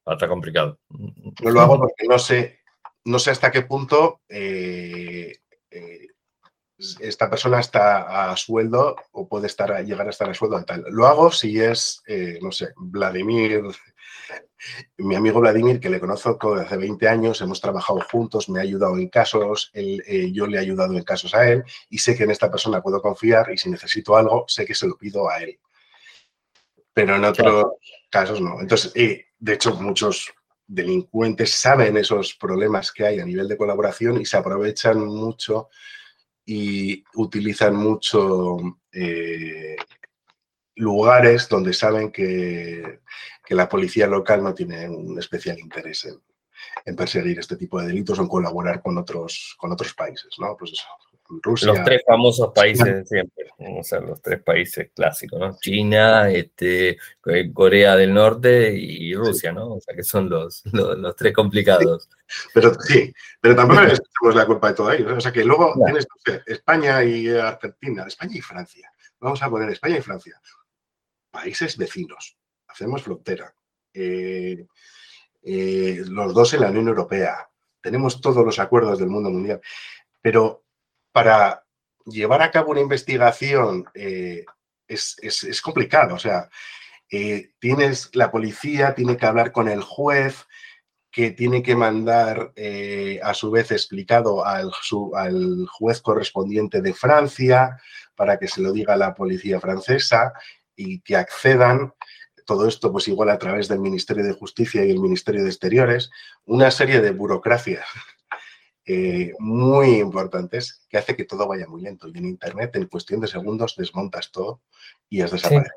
[0.05, 0.77] Está complicado.
[0.89, 2.63] No lo hago porque no sé
[3.05, 6.02] no sé hasta qué punto eh, eh,
[6.77, 10.83] esta persona está a sueldo o puede estar llegar a estar a sueldo tal.
[10.89, 13.63] Lo hago si es, eh, no sé, Vladimir,
[14.97, 18.63] mi amigo Vladimir, que le conozco desde hace 20 años, hemos trabajado juntos, me ha
[18.63, 22.31] ayudado en casos, yo le he ayudado en casos a él y sé que en
[22.31, 25.59] esta persona puedo confiar y si necesito algo, sé que se lo pido a él.
[26.93, 27.65] Pero en otros
[28.09, 28.59] casos no.
[28.61, 30.31] Entonces, de hecho, muchos
[30.65, 35.69] delincuentes saben esos problemas que hay a nivel de colaboración y se aprovechan mucho
[36.45, 38.57] y utilizan mucho
[38.91, 39.75] eh,
[40.75, 43.01] lugares donde saben que,
[43.49, 46.05] la policía local no tiene un especial interés
[46.85, 50.57] en, perseguir este tipo de delitos o en colaborar con otros, con otros países, ¿no?
[50.57, 50.87] Pues eso,
[51.43, 55.57] los tres famosos países siempre, o sea, los tres países clásicos, ¿no?
[55.59, 56.97] China, este,
[57.53, 59.75] Corea del Norte y Rusia, ¿no?
[59.75, 62.09] O sea, que son los, los, tres complicados.
[62.53, 65.15] Pero sí, pero tampoco es la culpa de todo ello.
[65.15, 66.07] O sea, que luego tienes
[66.45, 68.91] España y Argentina, España y Francia.
[69.19, 70.39] Vamos a poner España y Francia.
[71.31, 72.37] Países vecinos.
[72.67, 73.53] Hacemos frontera.
[73.93, 74.65] Eh,
[75.43, 77.47] eh, los dos en la Unión Europea.
[77.81, 79.61] Tenemos todos los acuerdos del mundo mundial.
[80.21, 80.62] Pero
[81.13, 81.63] para
[82.05, 84.43] llevar a cabo una investigación eh,
[84.87, 86.15] es, complicado.
[86.15, 86.49] O sea,
[87.09, 90.45] eh, tienes la policía, tiene que hablar con el juez,
[91.11, 94.71] que tiene que mandar eh, a su vez explicado al,
[95.15, 97.79] al, juez correspondiente de Francia
[98.15, 100.33] para que se lo diga a la policía francesa
[100.75, 101.93] y que accedan.
[102.45, 106.09] Todo esto, pues igual a través del Ministerio de Justicia y el Ministerio de Exteriores,
[106.45, 107.85] una serie de burocracias
[108.85, 112.07] eh, muy importantes que hace que todo vaya muy lento.
[112.07, 114.61] Y en Internet, en cuestión de segundos, desmontas todo
[115.09, 115.73] y has desaparecido.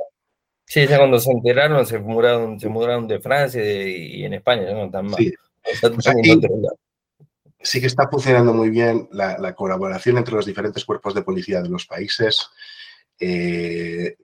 [0.64, 4.90] Sí, ya cuando se enteraron, se mudaron, se mudaron de Francia y, en España, ¿no?
[4.90, 5.32] Tan sí.
[7.61, 11.68] sí que está funcionando muy bien la, colaboración entre los diferentes cuerpos de policía de
[11.68, 12.48] los países.
[13.20, 14.16] Eh,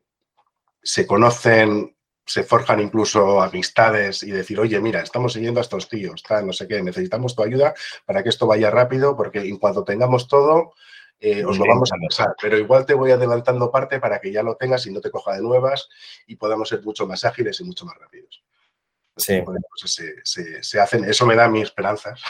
[0.82, 1.94] se conocen
[2.24, 6.68] se forjan incluso amistades y decir, oye, mira, estamos siguiendo a estos tíos, no sé
[6.68, 7.74] qué, necesitamos tu ayuda
[8.06, 10.74] para que esto vaya rápido, porque en cuanto tengamos todo,
[11.18, 12.34] eh, os lo vamos a pasar.
[12.40, 15.34] Pero igual te voy adelantando parte para que ya lo tengas y no te coja
[15.34, 15.88] de nuevas
[16.26, 18.42] y podamos ser mucho más ágiles y mucho más rápidos.
[19.16, 19.42] Sí.
[20.62, 22.22] se, hacen, eso me da mis esperanzas,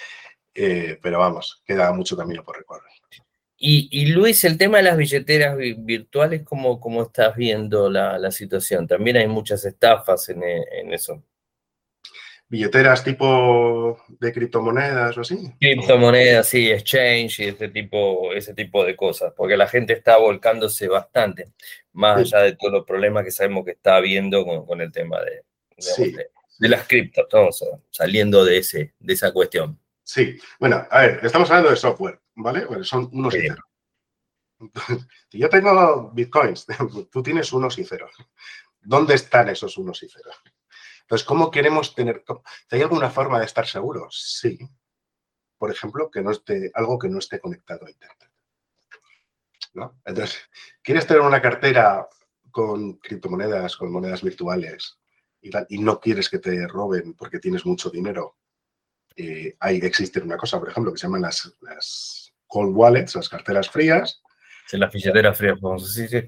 [0.54, 2.92] eh, pero vamos, queda mucho camino por recorrer.
[3.60, 8.86] Y, Luis, el tema de las billeteras virtuales, ¿cómo, cómo estás viendo la, situación?
[8.86, 10.42] También hay muchas estafas en,
[10.92, 11.24] eso.
[12.48, 15.36] ¿Billeteras tipo de criptomonedas o así?
[15.60, 20.86] Criptomonedas, sí, exchange y ese tipo, ese tipo de cosas, porque la gente está volcándose
[20.86, 21.52] bastante,
[21.92, 25.42] más allá de todos los problemas que sabemos que está habiendo con, el tema de,
[26.58, 29.78] de, las criptos, estamos saliendo de, ese, de esa cuestión.
[30.04, 32.18] Sí, bueno, a ver, estamos hablando de software.
[32.38, 32.66] ¿Vale?
[32.84, 33.64] son unos y ceros.
[35.30, 36.66] Si yo tengo bitcoins,
[37.12, 38.12] tú tienes unos y ceros.
[38.80, 40.36] ¿Dónde están esos unos y ceros?
[41.02, 42.24] Entonces, ¿cómo queremos tener?
[42.70, 44.38] ¿Hay alguna forma de estar seguros?
[44.40, 44.58] Sí.
[45.56, 48.30] Por ejemplo, que no esté, algo que no esté conectado a Internet.
[49.74, 50.00] ¿No?
[50.04, 50.38] Entonces,
[50.82, 52.08] ¿quieres tener una cartera
[52.50, 54.98] con criptomonedas, con monedas virtuales
[55.40, 58.36] y, y no quieres que te roben porque tienes mucho dinero?
[59.60, 63.28] Hay, eh, existe una cosa, por ejemplo, que se llaman las, las cold wallets, las
[63.28, 64.22] carteras frías,
[64.72, 66.22] En las billeteras frías, sí, sí.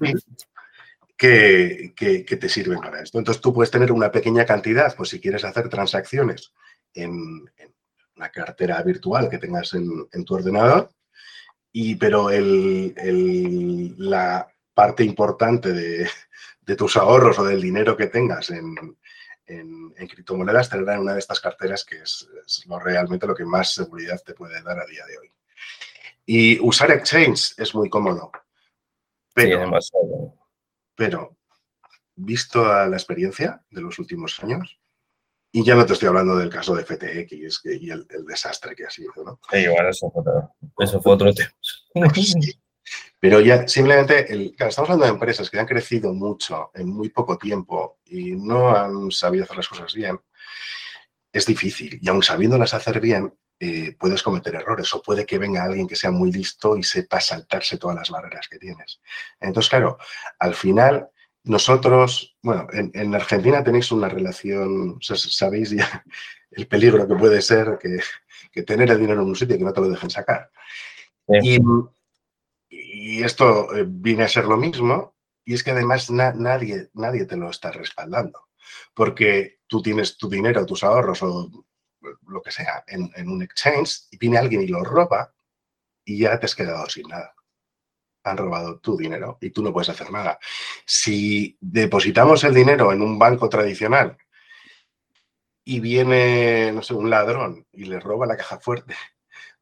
[1.17, 3.19] Que, que, te sirven para esto.
[3.19, 6.51] Entonces tú puedes tener una pequeña cantidad, pues si quieres hacer transacciones
[6.95, 7.45] en,
[8.15, 10.89] una cartera virtual que tengas en, tu ordenador,
[11.71, 16.09] y, pero el, el, la parte importante de,
[16.61, 18.97] de, tus ahorros o del dinero que tengas en,
[19.59, 22.27] en, criptomonedas tendrá en una de estas carteras que es,
[22.65, 25.31] lo, realmente lo que más seguridad te puede dar a día de hoy.
[26.25, 28.31] Y usar exchange es muy cómodo,
[29.33, 29.69] pero,
[30.95, 31.37] pero
[32.15, 34.79] visto la experiencia de los últimos años,
[35.51, 38.89] y ya no te estoy hablando del caso de FTX y el, desastre que ha
[38.89, 39.39] sido, ¿no?
[39.51, 41.51] Sí, bueno, eso fue otro, eso fue otro tema.
[43.21, 47.37] Pero ya simplemente, el, estamos hablando de empresas que han crecido mucho en muy poco
[47.37, 50.19] tiempo y no han sabido hacer las cosas bien.
[51.31, 55.63] Es difícil y aun sabiéndolas hacer bien, eh, puedes cometer errores o puede que venga
[55.63, 58.99] alguien que sea muy listo y sepa saltarse todas las barreras que tienes.
[59.39, 59.99] Entonces, claro,
[60.39, 61.07] al final
[61.43, 66.03] nosotros, bueno, en, Argentina tenéis una relación, sabéis ya
[66.51, 69.73] el peligro que puede ser que, tener el dinero en un sitio y que no
[69.73, 70.49] te lo dejen sacar.
[71.27, 71.59] Y
[73.01, 77.35] y esto eh, viene a ser lo mismo, y es que además nadie, nadie te
[77.35, 78.49] lo está respaldando,
[78.93, 81.49] porque tú tienes tu dinero, tus ahorros o
[82.27, 85.33] lo que sea en, un exchange y viene alguien y lo roba
[86.05, 87.33] y ya te has quedado sin nada.
[88.23, 90.37] Han robado tu dinero y tú no puedes hacer nada.
[90.85, 94.17] Si depositamos el dinero en un banco tradicional
[95.63, 98.95] y viene, no sé, un ladrón y le roba la caja fuerte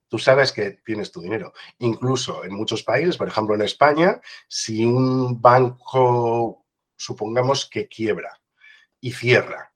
[0.10, 1.54] tú sabes que tienes tu dinero.
[1.78, 6.66] Incluso en muchos países, por ejemplo en España, si un banco,
[6.98, 8.42] supongamos que quiebra
[9.00, 9.72] y cierra,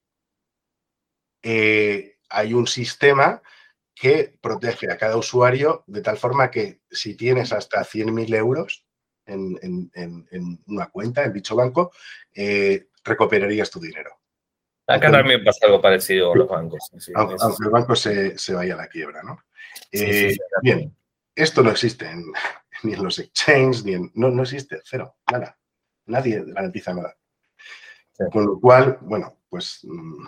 [1.42, 3.42] eh, hay un sistema
[3.94, 8.86] que protege a cada usuario de tal forma que si tienes hasta 100.000 euros
[9.26, 9.92] en,
[10.66, 11.92] una cuenta en dicho banco,
[12.34, 14.23] eh, recuperarías tu dinero.
[14.88, 16.92] Acá también pasa algo parecido a los bancos.
[17.16, 19.40] aunque, el banco se, se, vaya a la quiebra, ¿no?
[19.92, 20.96] Eh, bien,
[21.36, 22.10] esto no existe
[22.84, 24.12] ni en los exchanges, ni en...
[24.16, 25.58] No, no existe, cero, nada.
[26.06, 27.16] Nadie garantiza nada.
[28.32, 30.28] Con lo cual, bueno, pues mm,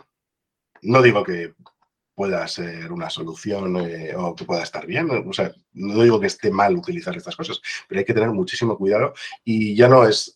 [0.84, 1.54] no digo que
[2.16, 6.28] pueda ser una solución eh, o que pueda estar bien, o sea, no digo que
[6.28, 10.35] esté mal utilizar estas cosas, pero hay que tener muchísimo cuidado y ya no es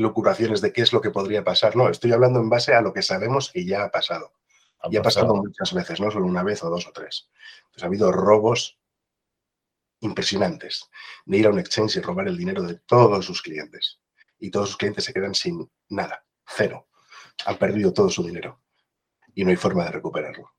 [0.00, 2.92] locuraciones de qué es lo que podría pasar, no, estoy hablando en base a lo
[2.92, 4.32] que sabemos que ya ha pasado.
[4.90, 7.30] y ha pasado muchas veces, no solo una vez o dos o tres.
[7.72, 8.78] Pues ha habido robos
[10.00, 10.88] impresionantes
[11.24, 14.00] de ir a un exchange y robar el dinero de todos sus clientes.
[14.38, 16.88] Y todos sus clientes se quedan sin nada, cero.
[17.46, 18.60] Han perdido todo su dinero
[19.34, 20.52] y no hay forma de recuperarlo.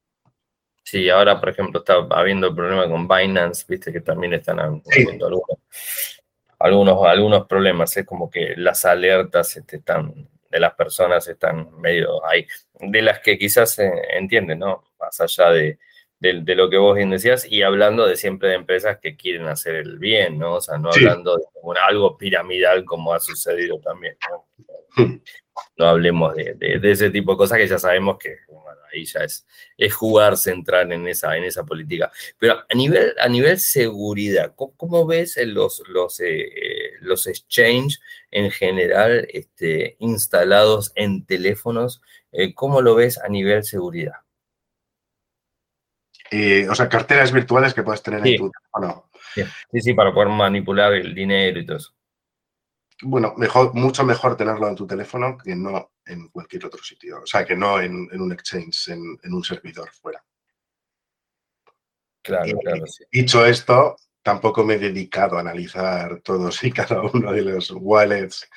[0.83, 5.59] Sí, ahora, por ejemplo, está habiendo problema con Binance, viste que también están habiendo algunos,
[6.59, 7.95] algunos, problemas.
[7.97, 12.47] Es como que las alertas este, están, de las personas están medio ahí,
[12.79, 14.83] de las que quizás se entienden, ¿no?
[14.99, 15.79] Más allá de,
[16.19, 19.75] de, lo que vos bien decías y hablando de siempre de empresas que quieren hacer
[19.75, 20.55] el bien, ¿no?
[20.55, 21.43] O sea, no hablando de
[21.87, 24.45] algo piramidal como ha sucedido también, ¿no?
[24.95, 25.21] Hmm.
[25.77, 28.37] hablemos de, ese tipo de cosas que ya sabemos que
[28.91, 29.45] ahí ya es,
[29.77, 32.11] es jugar central en esa, en esa política.
[32.37, 37.99] Pero a nivel, a nivel seguridad, ¿cómo, ves los, los, eh, los exchange
[38.31, 42.01] en general este, instalados en teléfonos?
[42.31, 44.15] Eh, ¿Cómo lo ves a nivel seguridad?
[46.31, 49.09] Eh, o sea, carteras virtuales que puedes tener en tu teléfono.
[49.71, 49.81] Sí.
[49.81, 51.96] sí, para poder manipular el dinero y todo eso.
[53.03, 57.21] Bueno, mejor, mucho mejor tenerlo en tu teléfono que no en cualquier otro sitio.
[57.21, 60.23] O sea, que no en, un exchange, en, un servidor fuera.
[62.23, 62.85] Claro, claro.
[63.11, 68.49] Dicho esto, tampoco me he dedicado a analizar todos y cada uno de los wallets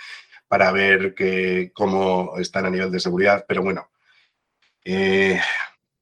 [0.48, 3.88] para ver que, cómo están a nivel de seguridad, pero bueno,
[4.84, 5.40] eh,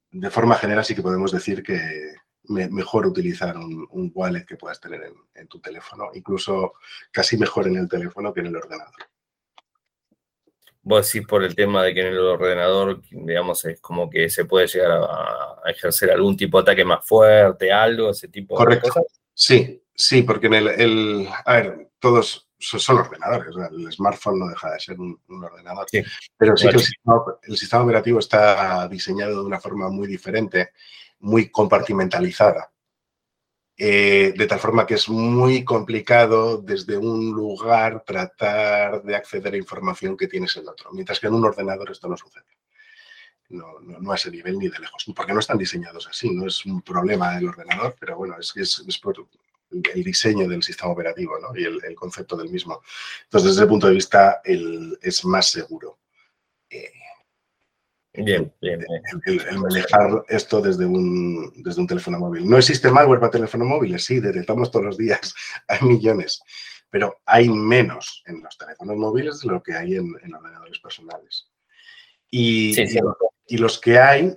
[0.09, 2.15] de forma general sí que podemos decir que
[2.49, 6.73] mejor utilizar un, wallet que puedas tener en, tu teléfono, incluso
[7.11, 8.93] casi mejor en el teléfono que en el ordenador.
[10.81, 14.45] Vos decís por el tema de que en el ordenador, digamos, es como que se
[14.45, 19.03] puede llegar a, ejercer algún tipo de ataque más fuerte, algo, ese tipo de cosas.
[19.33, 24.79] Sí, sí, porque en el, a ver, todos son ordenadores, el smartphone no deja de
[24.79, 25.85] ser un, ordenador,
[26.37, 30.71] pero sí que el sistema, operativo está diseñado de una forma muy diferente,
[31.19, 32.71] muy compartimentalizada,
[33.77, 39.57] eh, de tal forma que es muy complicado desde un lugar tratar de acceder a
[39.57, 42.43] información que tienes en otro, mientras que en un ordenador esto no sucede.
[43.49, 46.65] No, no, a ese nivel ni de lejos, porque no están diseñados así, no es
[46.65, 49.15] un problema del ordenador, pero bueno, es, es, es por
[49.71, 52.83] el, diseño del sistema operativo y el, concepto del mismo.
[53.23, 55.97] Entonces, desde ese punto de vista, es más seguro.
[56.69, 56.91] Eh,
[58.13, 58.85] bien, bien,
[59.25, 62.47] El, manejar esto desde un, desde un teléfono móvil.
[62.47, 64.03] ¿No existe malware para teléfono móviles?
[64.03, 65.33] Sí, detectamos todos los días.
[65.67, 66.41] Hay millones.
[66.91, 71.47] Pero hay menos en los teléfonos móviles de lo que hay en, ordenadores personales.
[72.31, 72.75] Y,
[73.45, 74.35] y, los que hay,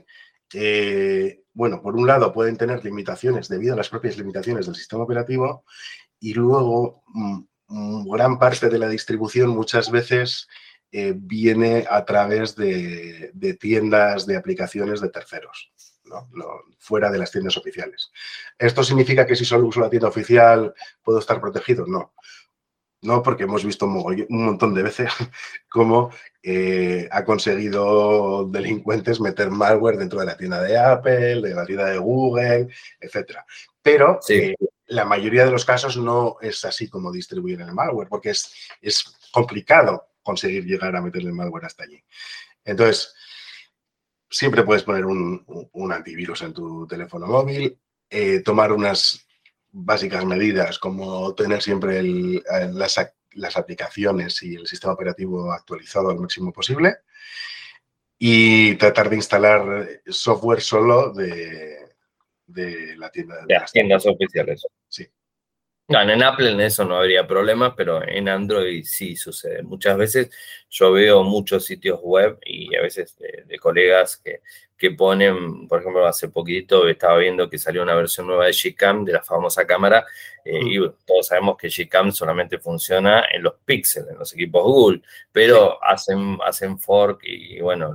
[0.53, 5.05] eh, bueno, por un lado pueden tener limitaciones debido a las propias limitaciones del sistema
[5.05, 5.65] operativo
[6.21, 10.47] y luego mm, mm, gran parte de la distribución muchas veces
[10.95, 15.73] eh, viene a través de, tiendas de aplicaciones de terceros,
[16.79, 18.13] fuera de las tiendas oficiales.
[18.59, 21.87] ¿Esto significa que si solo uso la tienda oficial puedo estar protegido?
[21.87, 22.13] No.
[23.01, 25.11] No, porque hemos visto un, montón de veces
[25.71, 26.11] cómo
[26.43, 31.87] eh, ha conseguido delincuentes meter malware dentro de la tienda de Apple, de la tienda
[31.87, 32.69] de Google,
[33.01, 33.39] etc.
[33.81, 34.55] Pero eh,
[34.89, 39.17] la mayoría de los casos no es así como distribuir el malware, porque es, es
[39.33, 42.03] complicado conseguir llegar a meterle malware hasta allí.
[42.65, 43.15] Entonces,
[44.31, 49.27] siempre puedes poner un, antivirus en tu teléfono móvil, eh, tomar unas
[49.71, 52.43] básicas medidas como tener siempre eh,
[52.73, 56.97] las, aplicaciones y el sistema operativo actualizado al máximo posible
[58.19, 61.89] y tratar de instalar software solo de,
[62.97, 63.45] la tienda.
[63.47, 64.67] De, las tiendas oficiales.
[65.89, 65.95] Sí.
[65.97, 69.63] en Apple en eso no habría problema, pero en Android sí sucede.
[69.63, 70.31] Muchas veces
[70.71, 74.41] yo veo muchos sitios web y a veces de colegas que,
[74.83, 79.05] que ponen, por ejemplo, hace poquito estaba viendo que salió una versión nueva de Gcam,
[79.05, 80.05] de la famosa cámara,
[80.45, 85.03] eh, y todos sabemos que Gcam solamente funciona en los píxeles, en los equipos Google,
[85.31, 87.95] pero hacen, hacen fork y, bueno,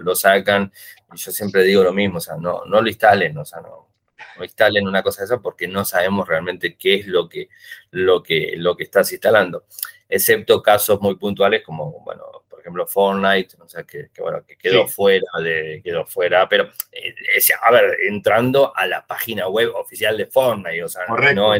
[0.00, 0.72] lo, sacan.
[1.14, 3.91] Y yo siempre digo lo mismo, o sea, no, no lo instalen, o sea, no,
[4.36, 7.48] no instalen una cosa de esa porque no sabemos realmente qué es lo que,
[7.90, 9.64] lo que, lo que estás instalando,
[10.08, 14.86] excepto casos muy puntuales como, bueno, por ejemplo, Fortnite, o sea, que, bueno, que quedó
[14.86, 17.14] fuera, de, quedó fuera, pero, eh,
[17.60, 21.02] a ver, entrando a la página web oficial de Fortnite, o sea,
[21.34, 21.58] no a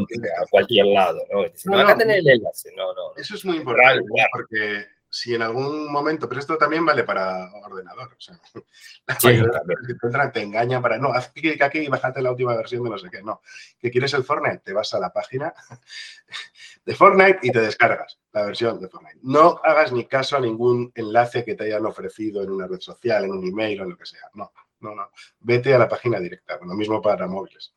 [0.51, 1.79] cualquier lado, ¿no?
[1.79, 3.17] acá tenés el enlace, no, no.
[3.17, 8.17] Eso es muy importante, porque si en algún momento, pero esto también vale para ordenador,
[8.17, 8.41] o sea,
[9.21, 12.97] te, te engañan para, no, haz clic aquí y bájate la última versión de no
[12.97, 13.43] sé qué, no,
[13.79, 15.53] que quieres el Fortnite, te vas a la página
[16.87, 19.19] de Fortnite y te descargas la versión de Fortnite.
[19.23, 23.25] No hagas ni caso a ningún enlace que te hayan ofrecido en una red social,
[23.25, 24.31] en un email o en lo que sea.
[24.33, 24.51] No,
[24.81, 25.11] no, no.
[25.41, 26.59] Vete a la página directa.
[26.63, 27.75] Lo mismo para móviles.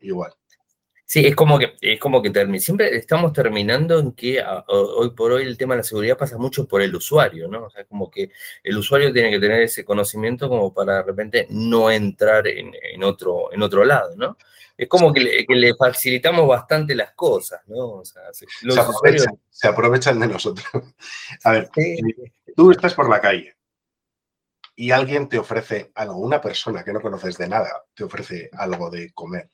[0.00, 0.34] Igual.
[1.10, 2.30] Sí, es como que, es como que
[2.60, 6.68] siempre estamos terminando en que hoy por hoy el tema de la seguridad pasa mucho
[6.68, 7.64] por el usuario, ¿no?
[7.64, 8.30] O sea, como que
[8.62, 13.50] el usuario tiene que tener ese conocimiento como para de repente no entrar en, otro,
[13.54, 14.36] en otro lado, ¿no?
[14.76, 17.86] Es como que le, facilitamos bastante las cosas, ¿no?
[18.00, 20.66] O sea, se, aprovechan, de nosotros.
[21.44, 21.70] A ver,
[22.54, 23.56] tú estás por la calle
[24.76, 28.90] y alguien te ofrece algo, una persona que no conoces de nada te ofrece algo
[28.90, 29.48] de comer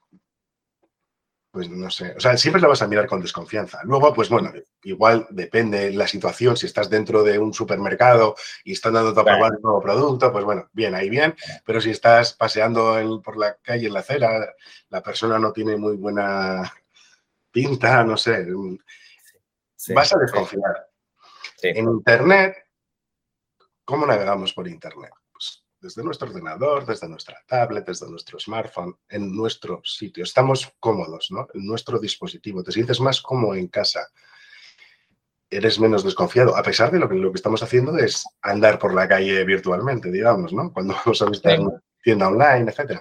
[1.55, 3.79] pues no sé, o sea, siempre la vas a mirar con desconfianza.
[3.85, 4.53] Luego, pues bueno,
[4.83, 8.35] igual depende la situación, si estás dentro de un supermercado
[8.65, 11.91] y están dando a probar un nuevo producto, pues bueno, bien, ahí bien, pero si
[11.91, 14.53] estás paseando por la calle, en la acera,
[14.89, 16.75] la persona no tiene muy buena
[17.53, 18.49] pinta, no sé,
[19.95, 20.89] vas a desconfiar.
[21.63, 22.57] En Internet,
[23.85, 25.13] ¿cómo navegamos por Internet?
[25.85, 30.25] Desde nuestro ordenador, desde nuestra tablet, desde nuestro smartphone, en nuestro sitio.
[30.25, 31.47] Estamos cómodos, ¿no?
[31.53, 32.65] En nuestro dispositivo.
[32.65, 34.09] Te sientes más cómodo en casa.
[35.51, 38.95] Eres menos desconfiado, a pesar de lo que, lo que estamos haciendo es andar por
[38.95, 40.73] la calle virtualmente, digamos, ¿no?
[40.73, 43.01] Cuando vamos a visitar una tienda online, etc.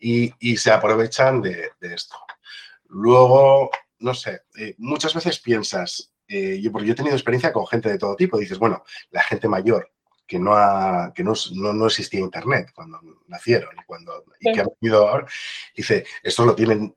[0.00, 2.16] Y, se aprovechan de, esto.
[2.86, 7.64] Luego, no sé, eh, muchas veces piensas, eh, yo, porque yo he tenido experiencia con
[7.68, 8.82] gente de todo tipo, dices, bueno,
[9.12, 9.88] la gente mayor
[10.32, 14.68] que no, ha, que no, no, existía Internet cuando nacieron y, cuando, y que han
[14.80, 15.26] venido ahora,
[15.76, 16.96] dice, esto lo tienen,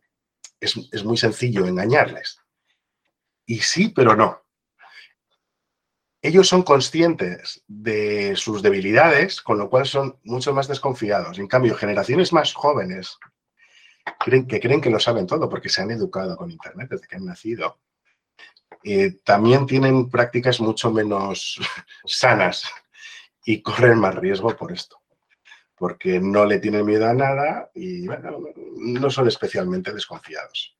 [0.57, 2.39] es, es muy sencillo engañarles.
[3.45, 4.41] Y sí, pero no.
[6.21, 11.37] Ellos son conscientes de sus debilidades, con lo cual son mucho más desconfiados.
[11.37, 13.19] En cambio, generaciones más jóvenes
[14.17, 17.17] creen, que creen que lo saben todo porque se han educado con Internet desde que
[17.17, 17.81] han nacido.
[18.81, 21.59] Eh, también tienen prácticas mucho menos
[22.05, 22.63] sanas
[23.45, 25.01] y corren más riesgo por esto,
[25.75, 28.07] porque no le tienen miedo a nada y
[28.77, 30.75] no son especialmente desconfiados.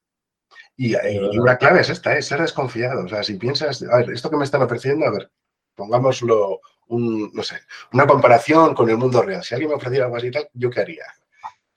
[0.77, 0.95] Y,
[1.37, 3.05] una clave es esta, es ser desconfiado.
[3.05, 5.31] O sea, si piensas, a ver, esto que me están ofreciendo, a ver,
[5.73, 7.61] pongámoslo, un, no sé,
[7.93, 9.43] una comparación con el mundo real.
[9.43, 11.05] Si alguien me ofreciera algo así tal, ¿yo qué haría?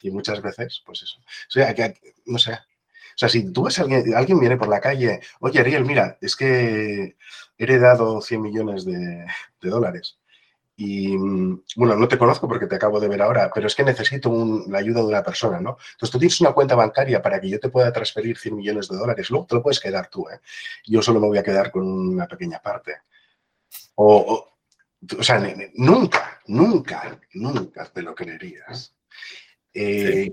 [0.01, 1.19] Y muchas veces, pues eso.
[1.21, 1.95] O sea, que,
[2.27, 2.59] no sé,
[3.19, 6.37] sea, si tú ves a alguien, alguien viene por la calle, oye, Ariel, mira, es
[6.37, 7.17] que
[7.59, 9.27] he heredado 100 millones de,
[9.61, 10.19] dólares.
[10.81, 13.83] Y mm, bueno, no te conozco porque te acabo de ver ahora, pero es que
[13.83, 15.77] necesito la ayuda de una persona, ¿no?
[15.95, 18.97] Entonces tú tienes una cuenta bancaria para que yo te pueda transferir 100 millones de
[18.97, 20.39] dólares, luego te lo puedes quedar tú, ¿eh?
[20.87, 22.93] Yo solo me voy a quedar con una pequeña parte.
[23.97, 24.55] O,
[25.19, 25.43] o, sea,
[25.75, 28.95] nunca, nunca, nunca te lo creerías.
[29.75, 30.33] Eh,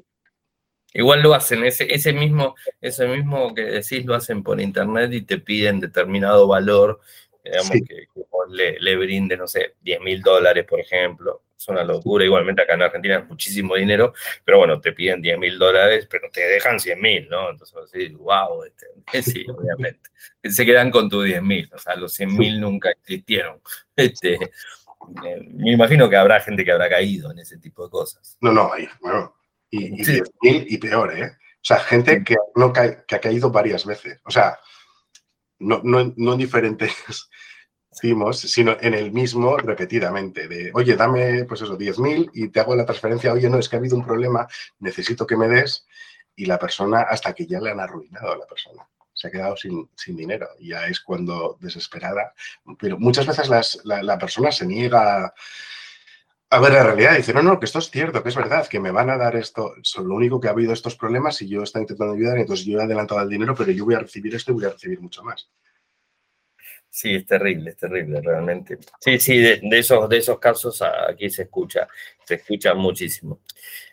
[0.97, 5.23] Igual lo hacen, ese, ese, mismo, ese mismo que decís lo hacen por internet y
[5.23, 7.01] te piden determinado valor,
[7.45, 8.07] digamos, que,
[8.49, 11.43] le, le brinde, no sé, 10 mil dólares, por ejemplo.
[11.57, 12.25] Es una locura.
[12.25, 16.29] Igualmente acá en Argentina es muchísimo dinero, pero bueno, te piden 10 mil dólares, pero
[16.31, 17.49] te dejan 100 mil, ¿no?
[17.49, 20.09] Entonces, así, wow, este, sí, obviamente.
[20.43, 23.61] Se quedan con tu 10 mil, o sea, los 100 mil nunca existieron.
[23.97, 24.37] Este,
[25.53, 28.37] me imagino que habrá gente que habrá caído en ese tipo de cosas.
[28.41, 29.33] No, no, bueno,
[29.69, 30.01] y,
[30.41, 31.27] y, peor, ¿eh?
[31.27, 34.19] O sea, gente que, no que ha caído varias veces.
[34.25, 34.59] O sea,
[35.59, 36.93] no, no, no en diferentes
[38.01, 40.47] timos, sino en el mismo repetidamente.
[40.47, 43.33] De, oye, dame, pues eso, 10.000 y te hago la transferencia.
[43.33, 44.47] Oye, no, es que ha habido un problema,
[44.79, 45.85] necesito que me des.
[46.35, 48.85] Y la persona, hasta que ya le han arruinado a la persona
[49.15, 50.47] se ha quedado sin, sin, dinero.
[50.59, 52.33] Ya es cuando desesperada.
[52.77, 53.49] Pero muchas veces
[53.85, 55.33] la, la, persona se niega
[56.49, 57.17] a ver la realidad.
[57.17, 59.35] Dice, no, no, que esto es cierto, que es verdad, que me van a dar
[59.35, 59.73] esto.
[59.81, 62.79] Son lo único que ha habido estos problemas y yo estoy intentando ayudar, entonces yo
[62.79, 65.23] he adelantado el dinero, pero yo voy a recibir esto y voy a recibir mucho
[65.23, 65.49] más.
[66.95, 68.77] Sí, es terrible, es terrible, realmente.
[69.01, 71.89] Sí, sí, de, esos, de esos casos aquí se escucha,
[72.23, 73.41] se escucha muchísimo.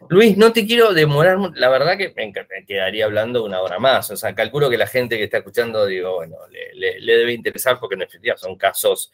[0.09, 2.32] Luis, no te quiero demorar, la verdad que me,
[2.64, 4.09] quedaría hablando una hora más.
[4.12, 7.96] O sea, calculo que la gente que está escuchando, digo, bueno, le, debe interesar porque
[7.96, 9.11] en efectiva son casos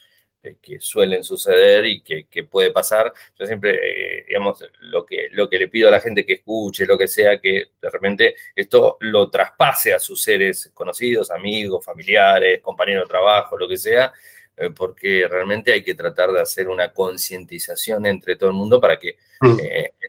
[0.57, 3.13] que suelen suceder y que, puede pasar.
[3.39, 3.79] Yo siempre,
[4.21, 7.09] eh, digamos, lo que, lo que le pido a la gente que escuche, lo que
[7.09, 13.09] sea, que de repente esto lo traspase a sus seres conocidos, amigos, familiares, compañeros de
[13.09, 14.13] trabajo, lo que sea,
[14.57, 18.99] eh, porque realmente hay que tratar de hacer una concientización entre todo el mundo para
[18.99, 19.57] que mm.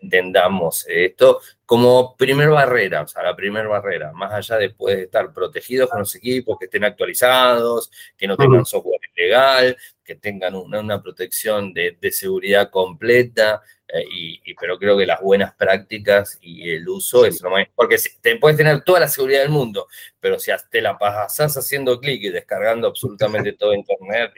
[0.02, 5.32] entendamos esto como primer barrera, o sea, la primera barrera, más allá de poder estar
[5.32, 9.78] protegidos con los equipos, que estén actualizados, que no tengan software ilegal,
[10.10, 16.40] que tengan una, protección de, seguridad completa, eh, y, pero creo que las buenas prácticas
[16.42, 17.68] y el uso es lo más...
[17.76, 19.86] Porque te puedes tener toda la seguridad del mundo,
[20.20, 24.32] pero si te la pasas haciendo clic y descargando absolutamente todo Internet,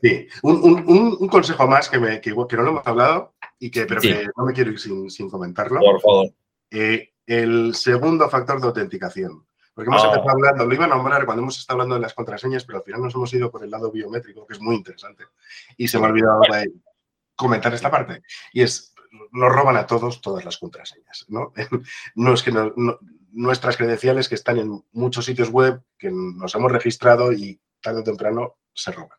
[0.00, 0.26] sí.
[0.42, 4.46] Un, consejo más que, me, que, no lo hemos hablado y que, pero que no
[4.46, 5.78] me quiero ir sin, comentarlo.
[5.78, 6.28] Por favor.
[6.70, 9.44] Eh, el segundo factor de autenticación.
[9.74, 10.32] Porque hemos empezado ah.
[10.32, 13.00] hablando, lo iba a nombrar cuando hemos estado hablando de las contraseñas, pero al final
[13.00, 15.24] nos hemos ido por el lado biométrico, que es muy interesante.
[15.76, 16.42] Y se me ha olvidado
[17.34, 18.22] comentar esta parte.
[18.52, 18.94] Y es,
[19.32, 21.24] nos roban a todos todas las contraseñas.
[21.28, 21.52] No,
[22.14, 22.52] no es que
[23.32, 28.04] nuestras credenciales que están en muchos sitios web que nos hemos registrado y tarde o
[28.04, 29.18] temprano se roban.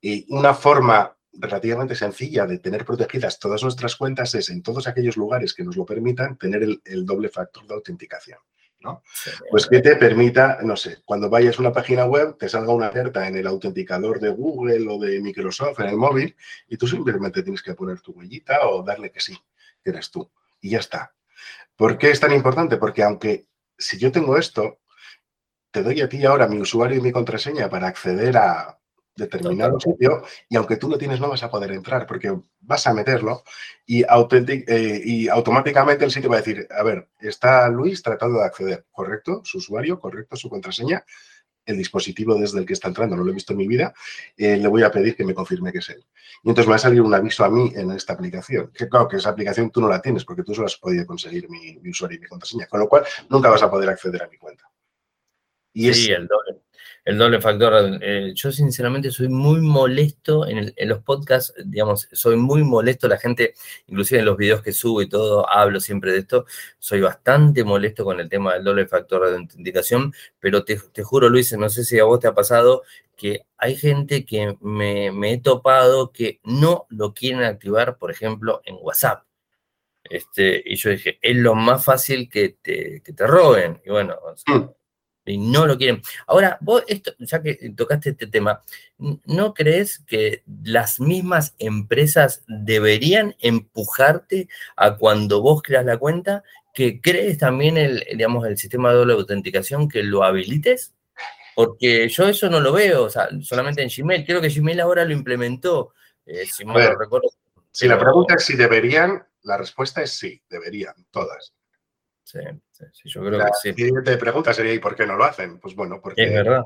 [0.00, 5.18] Y una forma relativamente sencilla de tener protegidas todas nuestras cuentas es en todos aquellos
[5.18, 8.38] lugares que nos lo permitan tener el doble factor de autenticación.
[9.50, 12.88] Pues que te permita, no sé, cuando vayas a una página web, te salga una
[12.88, 16.36] alerta en el autenticador de Google o de Microsoft en el móvil
[16.68, 19.36] y tú simplemente tienes que poner tu huellita o darle que sí,
[19.82, 20.30] que eres tú.
[20.60, 21.14] Y ya está.
[21.74, 22.76] ¿Por qué es tan importante?
[22.76, 23.46] Porque aunque
[23.76, 24.80] si yo tengo esto,
[25.70, 28.78] te doy a ti ahora mi usuario y mi contraseña para acceder a
[29.16, 32.94] determinado sitio y aunque tú lo tienes no vas a poder entrar porque vas a
[32.94, 33.42] meterlo
[33.86, 38.44] y, eh, y automáticamente el sitio va a decir, a ver, está Luis tratando de
[38.44, 39.40] acceder, ¿correcto?
[39.44, 40.36] Su usuario, ¿correcto?
[40.36, 41.04] Su contraseña,
[41.66, 43.92] el dispositivo desde el que está entrando, no lo he visto en mi vida,
[44.36, 46.04] eh, le voy a pedir que me confirme que es él.
[46.42, 49.08] Y entonces me va a salir un aviso a mí en esta aplicación, que claro,
[49.08, 52.18] que esa aplicación tú no la tienes porque tú solo has podido conseguir mi, usuario
[52.18, 54.70] y mi contraseña, con lo cual nunca vas a poder acceder a mi cuenta.
[55.76, 56.60] Y sí, el doble
[57.06, 57.98] el doble factor.
[58.02, 63.54] Eh, yo sinceramente soy muy molesto en, los podcasts, digamos, soy muy molesto, la gente,
[63.86, 66.46] inclusive en los videos que subo y todo, hablo siempre de esto,
[66.78, 71.56] soy bastante molesto con el tema del doble factor de autenticación, pero te, juro, Luis,
[71.56, 72.82] no sé si a vos te ha pasado
[73.16, 78.76] que hay gente que me, he topado que no lo quieren activar, por ejemplo, en
[78.80, 79.24] WhatsApp.
[80.04, 83.80] Este, y yo dije, es lo más fácil que te, que te roben.
[83.84, 84.16] Y bueno,
[84.46, 84.75] mm y
[85.26, 86.02] no lo quieren.
[86.26, 88.62] Ahora, vos, esto, ya que tocaste este tema,
[88.98, 97.00] ¿no crees que las mismas empresas deberían empujarte a cuando vos creas la cuenta, que
[97.00, 100.94] crees también el, digamos, el sistema de doble autenticación, que lo habilites?
[101.56, 104.26] Porque yo eso no lo veo, o sea, solamente en Gmail.
[104.26, 105.94] Creo que Gmail ahora lo implementó,
[106.26, 107.28] eh, si mal recuerdo.
[107.70, 111.55] Si la pregunta es si deberían, la respuesta es sí, deberían, todas.
[112.26, 112.40] Sí,
[112.92, 113.92] sí, yo creo que sí.
[114.04, 115.60] te pregunta sería, ¿y por qué no lo hacen?
[115.60, 116.24] Pues bueno, porque...
[116.24, 116.64] Es verdad.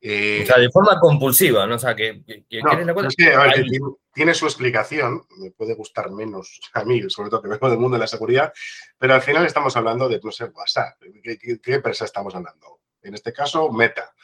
[0.00, 1.74] Eh, o sea, de forma compulsiva, ¿no?
[1.74, 3.66] O sea, que, que no, la es que, a ver,
[4.14, 7.96] tiene, su explicación, me puede gustar menos a mí, sobre todo que vengo del mundo
[7.96, 8.52] de la seguridad,
[8.96, 11.02] pero al final estamos hablando de, no sé, WhatsApp.
[11.20, 12.80] ¿Qué, qué, empresa estamos hablando?
[13.02, 14.14] En este caso, Meta,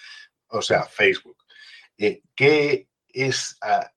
[0.47, 1.39] o sea, Facebook.
[1.99, 3.91] Eh, ¿qué, es, ah,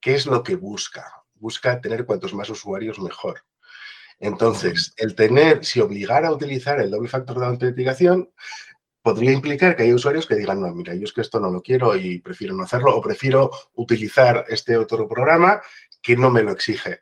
[0.00, 1.24] ¿Qué es lo que busca?
[1.34, 3.42] Busca tener cuantos más usuarios mejor.
[4.18, 8.30] Entonces, el tener, si obligara a utilizar el doble factor de autenticación,
[9.02, 11.62] podría implicar que hay usuarios que digan, no, mira, yo es que esto no lo
[11.62, 15.60] quiero y prefiero no hacerlo o prefiero utilizar este otro programa
[16.02, 17.00] que no me lo exige.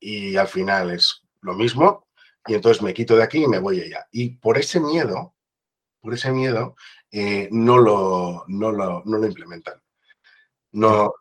[0.00, 2.08] Y al final es lo mismo
[2.46, 4.06] y entonces me quito de aquí y me voy allá.
[4.10, 5.34] Y por ese miedo,
[6.00, 6.74] por ese miedo,
[7.12, 9.80] eh, no, lo, no, lo, no lo implementan.
[10.72, 11.12] No,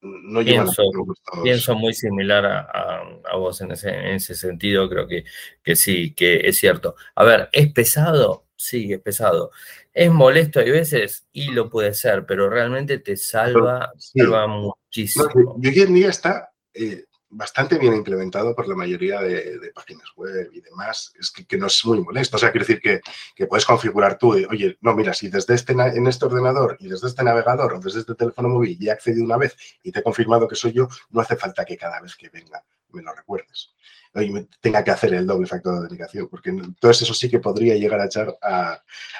[0.00, 0.82] no pienso,
[1.42, 5.24] pienso muy similar a, vos en ese, en ese, sentido, creo que,
[5.62, 6.96] que sí, que es cierto.
[7.14, 8.46] A ver, ¿es pesado?
[8.56, 9.50] sí, es pesado.
[9.92, 15.28] Es molesto a veces y lo puede ser, pero realmente te salva, salva muchísimo.
[15.62, 17.04] y hoy en día está eh,
[17.36, 21.12] bastante bien implementado por la mayoría de, páginas web y demás.
[21.18, 22.36] Es que, no es muy molesto.
[22.36, 23.00] O sea, quiere decir que,
[23.34, 27.08] que puedes configurar tú, oye, no, mira, si desde este, en este ordenador y desde
[27.08, 30.02] este navegador o desde este teléfono móvil ya he accedido una vez y te he
[30.02, 32.62] confirmado que soy yo, no hace falta que cada vez que venga
[32.92, 33.76] me lo recuerdes
[34.60, 38.00] tenga que hacer el doble factor de autenticación, porque entonces eso sí que podría llegar
[38.00, 38.34] a echar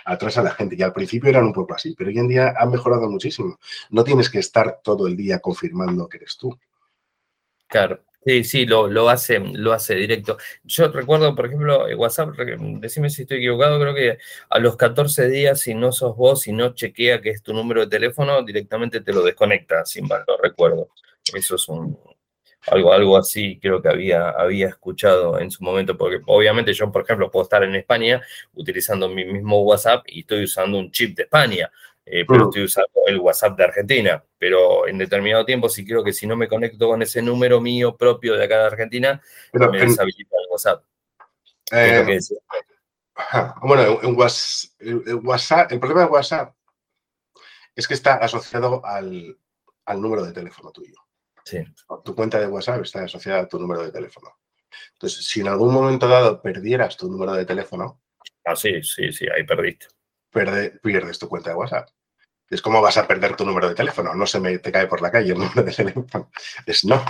[0.05, 0.77] atrás a la gente.
[0.79, 3.59] Y al principio eran un poco así, pero hoy en día han mejorado muchísimo.
[3.91, 6.59] No tienes que estar todo el día confirmando que eres tú.
[7.69, 8.03] Claro.
[8.25, 10.37] Sí, sí, lo, lo, hace, lo hace directo.
[10.65, 12.31] Yo recuerdo, por ejemplo, WhatsApp,
[12.81, 14.19] decime si estoy equivocado, creo que
[14.51, 17.83] a los 14 días, si no sos vos, y no chequea que es tu número
[17.83, 20.89] de teléfono, directamente te lo desconecta, sin mal lo recuerdo.
[21.35, 21.97] Eso es un,
[22.69, 27.03] algo, algo así creo que había, había escuchado en su momento, porque obviamente yo, por
[27.03, 28.21] ejemplo, puedo estar en España
[28.55, 31.71] utilizando mi mismo WhatsApp y estoy usando un chip de España,
[32.07, 32.49] eh, pero mm.
[32.49, 34.25] estoy usando el WhatsApp de Argentina.
[34.39, 37.97] Pero en determinado tiempo, si creo que si no me conecto con ese número mío
[37.97, 39.21] propio de acá de Argentina,
[39.53, 40.85] me deshabilita el WhatsApp.
[41.73, 42.19] Eh,
[43.63, 46.55] bueno, en WhatsApp, el problema de WhatsApp
[47.75, 49.37] es que está asociado al,
[49.85, 50.97] al número de teléfono tuyo.
[52.05, 54.31] Tu cuenta de WhatsApp está asociada a tu número de teléfono.
[54.93, 58.01] Entonces, si en algún momento dado perdieras tu número de teléfono.
[58.45, 59.87] Ah, sí, sí, sí, ahí perdiste.
[60.83, 61.89] Pierdes tu cuenta de WhatsApp.
[62.49, 64.15] Es como vas a perder tu número de teléfono.
[64.15, 66.31] No se me te cae por la calle el número de teléfono.
[66.65, 67.03] Es no.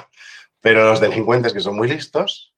[0.60, 2.54] Pero los delincuentes que son muy listos,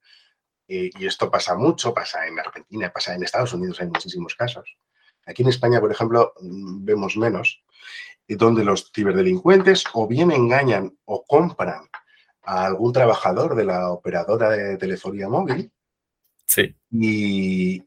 [0.67, 4.77] y, y esto pasa mucho, pasa en Argentina, pasa en Estados Unidos, hay muchísimos casos.
[5.25, 7.63] Aquí en España, por ejemplo, mm, vemos menos,
[8.27, 11.89] donde los ciberdelincuentes o bien engañan o compran
[12.43, 15.71] a algún trabajador de la operadora de telefonía móvil
[16.45, 16.75] sí.
[16.91, 17.83] y,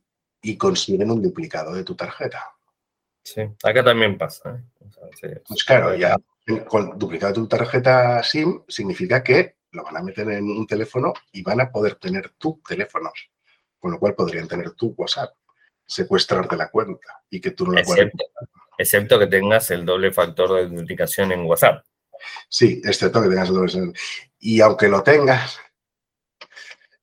[0.57, 2.51] consiguen un duplicado de tu tarjeta.
[3.23, 4.63] Sí, acá también pasa.
[5.23, 5.41] ¿eh?
[5.47, 6.17] pues claro, ya
[6.69, 11.13] con duplicado de tu tarjeta SIM significa que lo van a meter en un teléfono
[11.33, 13.13] y van a poder tener tu teléfono,
[13.79, 15.35] con lo cual podrían tener tu WhatsApp,
[15.87, 18.11] secuestrarte la cuenta y que tú no la puedas
[18.79, 21.85] excepto que tengas el doble factor de autenticación en WhatsApp.
[22.49, 23.95] Sí, excepto que tengas el doble factor.
[24.39, 25.59] Y aunque lo tengas,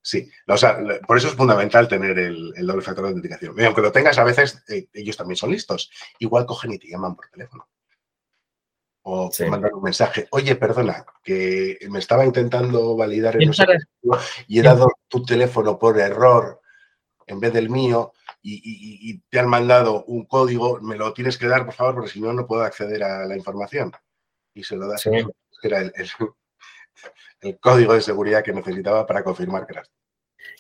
[0.09, 3.55] sí, o sea, por eso es fundamental tener el, doble factor de autenticación.
[3.57, 5.91] Y aunque lo tengas, a veces eh, ellos también son listos.
[6.19, 7.67] Igual cogen y te llaman por teléfono.
[9.03, 13.51] O te mandan un mensaje, oye, perdona, que me estaba intentando validar el
[14.47, 16.61] y he dado tu teléfono por error
[17.25, 21.65] en vez del mío y, te han mandado un código, me lo tienes que dar,
[21.65, 23.91] por favor, porque si no, no puedo acceder a la información.
[24.53, 25.01] Y se lo das.
[25.01, 25.11] Sí.
[25.63, 25.93] Era el,
[27.41, 29.91] el, código de seguridad que necesitaba para confirmar que eras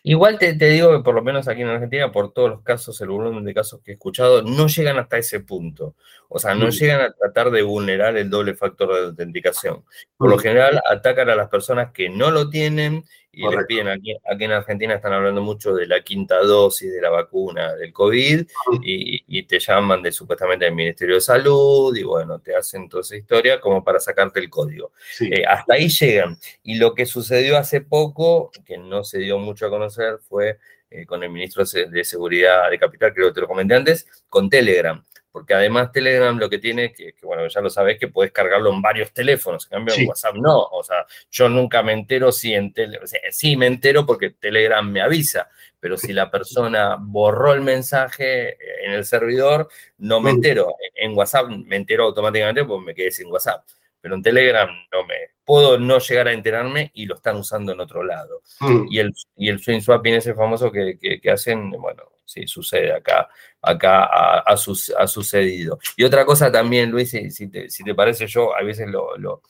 [0.03, 3.09] Igual te, digo que por lo menos aquí en Argentina, por todos los casos, el
[3.09, 5.95] volumen de casos que he escuchado, no llegan hasta ese punto.
[6.29, 9.83] O sea, no llegan a tratar de vulnerar el doble factor de autenticación.
[10.17, 14.15] Por lo general, atacan a las personas que no lo tienen y les piden, aquí,
[14.29, 18.41] aquí, en Argentina están hablando mucho de la quinta dosis de la vacuna del COVID
[18.41, 18.79] mm.
[18.81, 23.15] y, te llaman de supuestamente del Ministerio de Salud y bueno, te hacen toda esa
[23.15, 24.91] historia como para sacarte el código.
[25.21, 26.37] Eh, hasta ahí llegan.
[26.63, 30.59] Y lo que sucedió hace poco, que no se dio mucho a conocer, fue
[30.91, 34.49] eh, con el ministro de Seguridad de Capital, creo que te lo comenté antes, con
[34.49, 35.03] Telegram
[35.39, 38.73] porque además Telegram lo que tiene, que, que bueno, ya lo sabés, que puedes cargarlo
[38.73, 42.53] en varios teléfonos, en cambio en WhatsApp no, o sea, yo nunca me entero si
[42.53, 45.47] en Telegram, sí me entero porque Telegram me avisa,
[45.79, 49.69] pero si la persona borró el mensaje en el servidor,
[49.99, 53.63] no me entero, en WhatsApp me entero automáticamente porque me quedé sin WhatsApp.
[54.01, 55.15] Pero en Telegram no me
[55.49, 58.43] puedo no llegar a enterarme y lo están usando en otro lado.
[58.59, 58.85] Mm.
[58.91, 63.27] Y, el, y el swing swapping ese famoso que, que, hacen, bueno, sí, sucede acá,
[63.59, 65.79] acá ha, ha, sucedido.
[65.97, 69.41] Y otra cosa también, Luis, si, te, si te, parece yo, a veces lo, lo,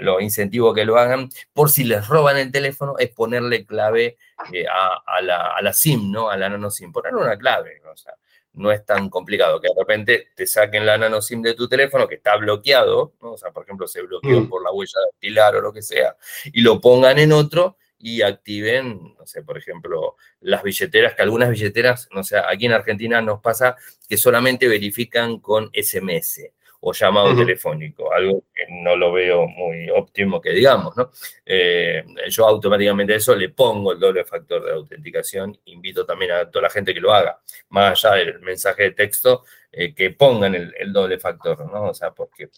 [0.00, 4.16] lo, incentivo que lo hagan, por si les roban el teléfono, es ponerle clave
[4.54, 6.30] eh, a, a, la, a, la, SIM, ¿no?
[6.30, 8.14] A la nano SIM, ponerle una clave, o sea,
[8.54, 12.06] no es tan complicado que de repente te saquen la nano SIM de tu teléfono
[12.06, 14.48] que está bloqueado, o sea, por ejemplo, se bloqueó mm.
[14.48, 18.22] por la huella de pilar o lo que sea, y lo pongan en otro y
[18.22, 23.22] activen, no sé, por ejemplo, las billeteras, que algunas billeteras, no sé, aquí en Argentina
[23.22, 23.76] nos pasa
[24.08, 26.40] que solamente verifican con SMS
[26.84, 31.10] o llamado telefónico, algo que no lo veo muy óptimo que digamos, ¿no?
[31.46, 36.50] Eh, yo automáticamente a eso le pongo el doble factor de autenticación, invito también a
[36.50, 40.56] toda la gente que lo haga, más allá del mensaje de texto, eh, que pongan
[40.56, 41.90] el, doble factor, ¿no?
[41.90, 42.50] O sea, porque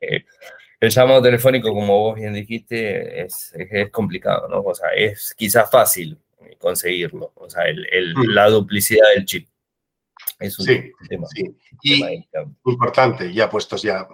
[0.00, 0.24] eh,
[0.80, 3.54] el llamado telefónico, como vos bien dijiste, es,
[3.92, 4.60] complicado, ¿no?
[4.62, 6.18] O sea, es quizás fácil
[6.58, 8.28] conseguirlo, o sea, mm.
[8.28, 9.51] la duplicidad del chip.
[10.38, 11.26] Es un sí, tema.
[11.28, 11.56] Sí.
[11.82, 12.28] Y
[12.64, 14.06] importante, ya puestos ya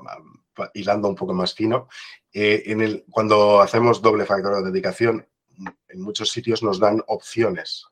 [0.74, 1.88] hilando un poco más fino,
[2.32, 5.26] eh, en el, cuando hacemos doble factor de autenticación,
[5.88, 7.86] en muchos sitios nos dan opciones,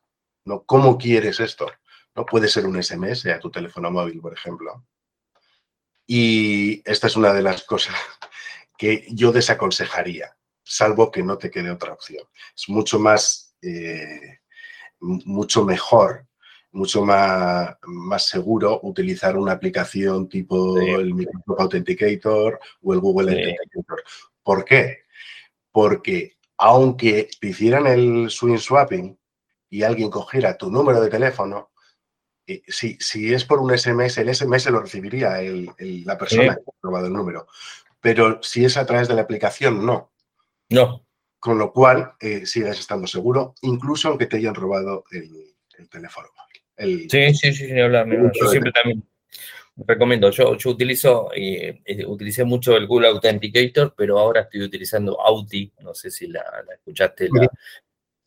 [0.45, 0.63] ¿no?
[0.63, 1.69] ¿Cómo quieres esto?
[2.15, 2.25] ¿No?
[2.25, 4.85] Puede ser un SMS a tu teléfono móvil, por ejemplo.
[6.05, 7.95] Y esta es una de las cosas
[8.77, 12.25] que yo desaconsejaría, salvo que no te quede otra opción.
[12.55, 14.39] Es mucho más, eh,
[14.99, 16.26] mucho mejor
[16.77, 24.03] mucho más, más seguro utilizar una aplicación tipo el Microsoft Authenticator o el Google Authenticator.
[24.43, 24.99] ¿Por qué?
[25.71, 29.17] Porque aunque te hicieran el swing swapping
[29.69, 31.71] y alguien cogiera tu número de teléfono,
[32.45, 36.81] eh, si, si, es por un SMS, el SMS lo recibiría la persona que ha
[36.81, 37.47] probado el número.
[37.99, 40.11] Pero si es a través de la aplicación, no.
[40.69, 41.03] No.
[41.39, 46.29] Con lo cual, eh, sigues estando seguro, incluso aunque te hayan robado el teléfono.
[46.77, 48.07] Sí, sí, sí, sí, hablar.
[48.07, 49.03] Yo siempre también
[49.85, 50.29] recomiendo.
[50.31, 55.71] Yo, yo utilizo, eh, eh, utilicé mucho el Google Authenticator, pero ahora estoy utilizando Auti.
[55.81, 57.29] No sé si la, escuchaste,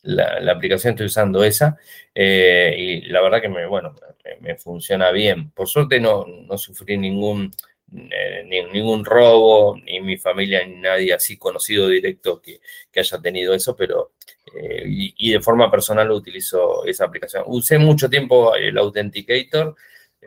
[0.03, 1.77] la, la, aplicación estoy usando esa.
[2.15, 3.95] Eh, y la verdad que me, bueno,
[4.41, 5.51] me, funciona bien.
[5.51, 7.53] Por suerte no, no sufrí ningún,
[7.93, 12.61] ningún robo, ni mi familia, ni nadie así conocido directo que,
[12.91, 14.13] que haya tenido eso, pero
[14.55, 17.45] eh, y, de forma personal utilizo esa aplicación.
[17.47, 19.77] Usé mucho tiempo el Authenticator,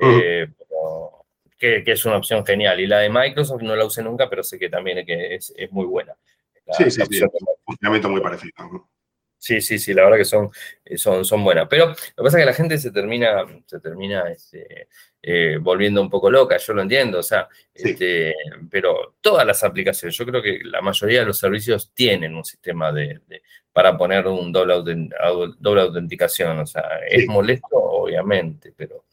[0.02, 0.48] eh,
[1.58, 2.80] que, es una opción genial.
[2.80, 5.86] Y la de Microsoft no la usé nunca, pero sé que también es, es, muy
[5.86, 6.16] buena.
[6.78, 7.22] sí, sí, sí.
[7.66, 8.54] Funcionamiento muy parecido.
[9.44, 10.50] Sí, sí, sí, la verdad que son,
[10.96, 11.68] son, son buenas.
[11.70, 14.88] Pero lo que pasa es que la gente se termina, se termina este,
[15.22, 18.34] eh, volviendo un poco loca, yo lo entiendo, o sea, este,
[18.72, 22.94] pero todas las aplicaciones, yo creo que la mayoría de los servicios tienen un sistema
[22.94, 23.20] de,
[23.74, 24.76] para poner un doble,
[25.60, 29.04] doble autenticación, o sea, es molesto, obviamente, pero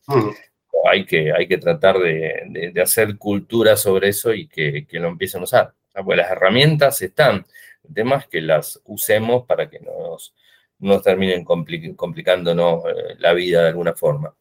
[0.88, 5.44] hay, que, hay que tratar de, hacer cultura sobre eso y que, lo empiecen a
[5.44, 5.74] usar.
[6.04, 7.44] pues las herramientas están,
[7.88, 10.34] el tema es que las usemos para que nos,
[10.80, 14.34] nos terminen complicándonos eh, la vida de alguna forma.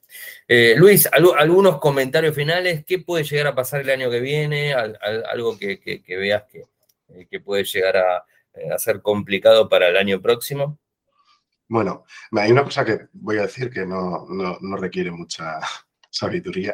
[0.48, 2.84] Eh, Luis, algunos comentarios finales.
[2.86, 4.74] ¿Qué puede llegar a pasar el año que viene?
[4.74, 6.66] algo que, veas que,
[7.10, 8.26] eh, que, puede llegar a,
[8.78, 10.80] ser complicado para el año próximo.
[11.68, 15.60] Bueno, hay una cosa que voy a decir que no, no requiere mucha
[16.10, 16.74] sabiduría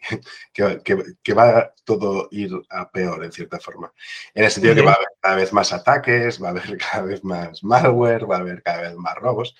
[0.52, 3.92] que, va a todo ir a peor en cierta forma.
[4.34, 7.02] En el sentido que va a haber cada vez más ataques, va a haber cada
[7.02, 9.54] vez más malware, va a haber cada vez más robos.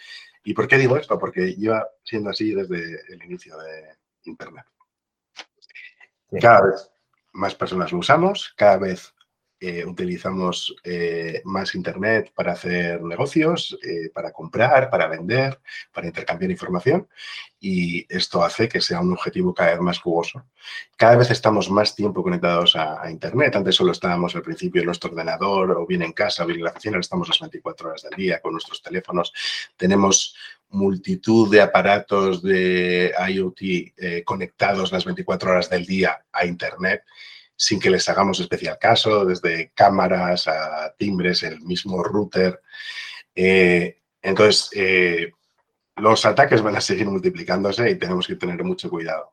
[0.44, 1.18] ¿Y por qué digo esto?
[1.18, 4.64] Porque lleva siendo así desde el inicio de Internet.
[6.40, 6.90] Cada vez
[7.32, 9.14] más personas lo usamos, cada vez
[9.62, 15.60] eh, utilizamos eh, más Internet para hacer negocios, eh, para comprar, para vender,
[15.92, 17.06] para intercambiar información
[17.60, 20.46] y esto hace que sea un objetivo cada vez más jugoso.
[20.96, 23.54] Cada vez estamos más tiempo conectados a, Internet.
[23.54, 26.64] Antes solo estábamos al principio en nuestro ordenador o bien en casa o bien en
[26.64, 29.30] la oficina, ahora estamos las 24 horas del día con nuestros teléfonos.
[29.76, 30.34] Tenemos
[30.70, 37.02] multitud de aparatos de IoT conectados las 24 horas del día a Internet
[37.60, 42.58] sin que les hagamos especial caso, desde cámaras a timbres, el mismo router.
[43.34, 45.30] Eh, entonces, eh,
[45.96, 49.32] los ataques van a seguir multiplicándose y tenemos que tener mucho cuidado.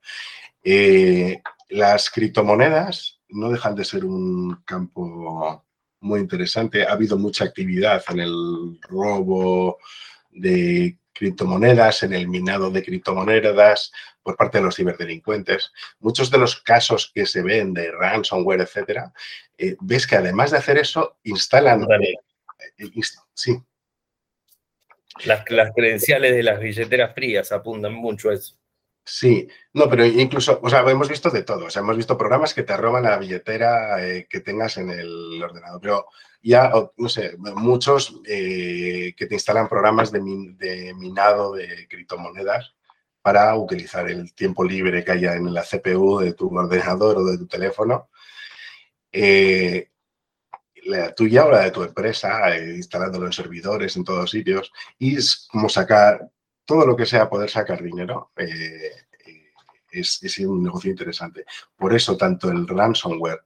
[0.61, 5.63] Eh, las criptomonedas no dejan de ser un campo
[6.01, 6.85] muy interesante.
[6.85, 9.77] Ha habido mucha actividad en el robo
[10.31, 13.91] de criptomonedas, en el minado de criptomonedas
[14.21, 15.71] por parte de los ciberdelincuentes.
[15.99, 19.11] Muchos de los casos que se ven de ransomware, etcétera,
[19.57, 21.85] eh, ves que además de hacer eso, instalan...
[21.91, 22.89] Eh,
[23.33, 23.57] sí.
[25.25, 28.55] Las, las credenciales de las billeteras frías apuntan mucho a eso.
[29.09, 31.65] Sí, no, pero incluso, o sea, hemos visto de todo.
[31.67, 35.41] O sea, hemos visto programas que te roban la billetera eh, que tengas en el
[35.41, 35.79] ordenador.
[35.81, 36.05] Pero
[36.43, 42.75] ya, no sé, muchos eh, que te instalan programas de, minado de criptomonedas
[43.21, 47.37] para utilizar el tiempo libre que haya en la CPU de tu ordenador o de
[47.37, 48.09] tu teléfono.
[49.09, 49.89] Eh,
[50.83, 55.47] la tuya o la de tu empresa, instalándolo en servidores, en todos sitios, y es
[55.49, 56.29] como sacar
[56.67, 58.91] todo lo que sea poder sacar dinero eh,
[59.89, 61.45] es, un negocio interesante.
[61.75, 63.41] Por eso, tanto el ransomware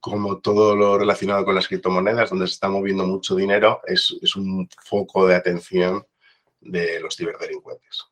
[0.00, 4.68] como todo lo relacionado con las criptomonedas, donde se está moviendo mucho dinero, es, un
[4.84, 6.04] foco de atención
[6.60, 8.04] de los ciberdelincuentes.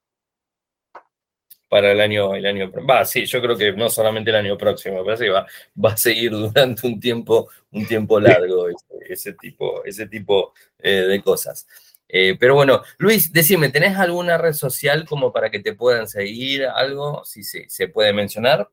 [1.69, 5.05] Para el año, el año, va, sí, yo creo que no solamente el año próximo,
[5.05, 5.47] parece que va,
[5.85, 8.69] va a seguir durante un tiempo, un tiempo largo
[9.09, 11.67] ese, tipo, ese tipo eh, de cosas.
[12.15, 16.67] Eh, pero bueno, Luis, decime, ¿tenés alguna red social como para que te puedan seguir?
[16.67, 17.25] ¿Algo?
[17.25, 18.69] Si sí, se puede mencionar.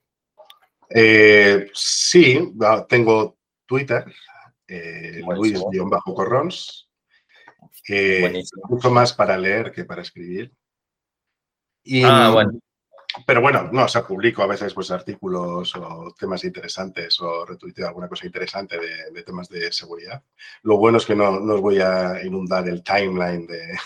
[0.89, 2.51] Eh, sí,
[2.89, 4.03] tengo Twitter,
[4.67, 6.89] eh, Luis-Corrons,
[7.81, 10.51] que mucho más para leer que para escribir.
[12.03, 12.59] ah, bueno
[13.25, 17.87] pero bueno, no, o sea, publico a veces pues artículos o temas interesantes o retuiteo
[17.87, 18.77] alguna cosa interesante
[19.11, 20.23] de, temas de seguridad.
[20.63, 23.77] Lo bueno es que no, os voy a inundar el timeline de,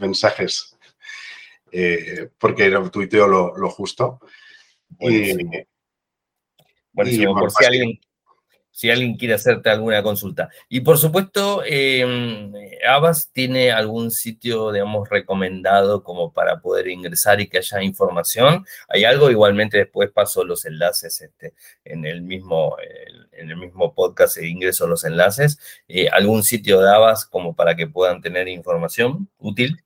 [0.00, 0.76] mensajes
[1.70, 4.20] eh, porque tuiteo lo, justo.
[4.88, 5.52] Buenísimo.
[6.92, 8.00] por si alguien
[8.78, 10.50] si alguien quiere hacerte alguna consulta.
[10.68, 17.48] Y por supuesto, eh, Abbas tiene algún sitio, digamos, recomendado como para poder ingresar y
[17.48, 18.64] que haya información.
[18.88, 21.54] Hay algo, igualmente después paso los enlaces este,
[21.84, 22.76] en, el mismo,
[23.32, 25.58] en el mismo podcast e ingreso los enlaces.
[25.88, 29.82] Eh, ¿Algún sitio de Abbas como para que puedan tener información útil?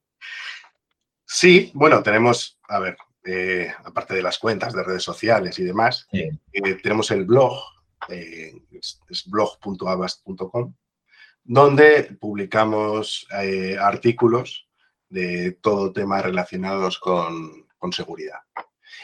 [1.25, 6.07] Sí, bueno, tenemos, a ver, eh, aparte de las cuentas de redes sociales y demás,
[6.13, 6.37] eh,
[6.83, 7.73] tenemos el blog
[8.09, 10.75] eh, es, blog.abast.com,
[11.45, 14.69] donde publicamos eh, artículos
[15.09, 18.39] de todo tema relacionados con, seguridad.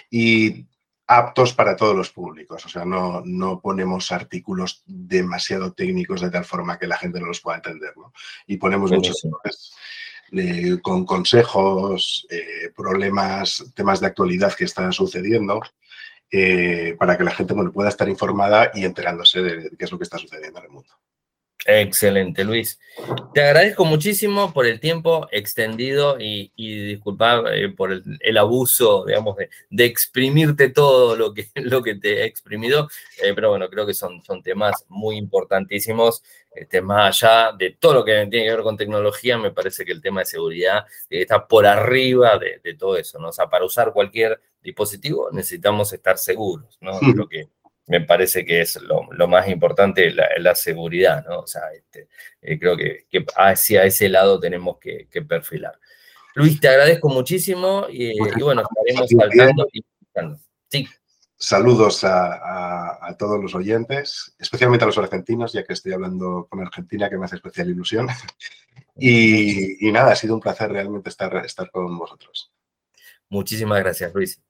[0.08, 0.66] Y
[1.08, 6.44] aptos para todos los públicos, o sea, no, no, ponemos artículos demasiado técnicos de tal
[6.44, 7.92] forma que la gente no los pueda entender,
[8.46, 9.26] Y ponemos muchos
[10.30, 12.26] eh, con consejos,
[12.76, 15.60] problemas, temas de actualidad que están sucediendo,
[16.30, 20.04] eh, para que la gente pueda estar informada y enterándose de, qué es lo que
[20.04, 20.90] está sucediendo en el mundo.
[21.66, 22.78] Excelente, Luis.
[23.34, 29.36] Te agradezco muchísimo por el tiempo extendido y, y eh, por el, abuso, digamos,
[29.68, 32.88] de, exprimirte todo lo que, lo que te he exprimido,
[33.22, 36.22] eh, pero bueno, creo que son, son temas muy importantísimos.
[36.60, 39.92] Este, más allá de todo lo que tiene que ver con tecnología, me parece que
[39.92, 43.28] el tema de seguridad está por arriba de, de todo eso, ¿no?
[43.28, 46.98] O sea, para usar cualquier dispositivo necesitamos estar seguros, ¿no?
[47.14, 47.48] Lo que
[47.86, 51.40] me parece que es lo, más importante, la, la, seguridad, ¿no?
[51.40, 52.08] O sea, este,
[52.42, 53.06] eh, creo que,
[53.36, 55.78] hacia ese lado tenemos que, perfilar.
[56.34, 59.82] Luis, te agradezco muchísimo y, bueno, estaremos saltando y
[60.70, 60.86] Sí.
[61.40, 67.08] Saludos a, todos los oyentes, especialmente a los argentinos, ya que estoy hablando con Argentina,
[67.08, 68.08] que me hace especial ilusión.
[69.00, 72.52] Y, nada, ha sido un placer realmente estar, estar con vosotros.
[73.28, 74.42] Muchísimas gracias, Luis.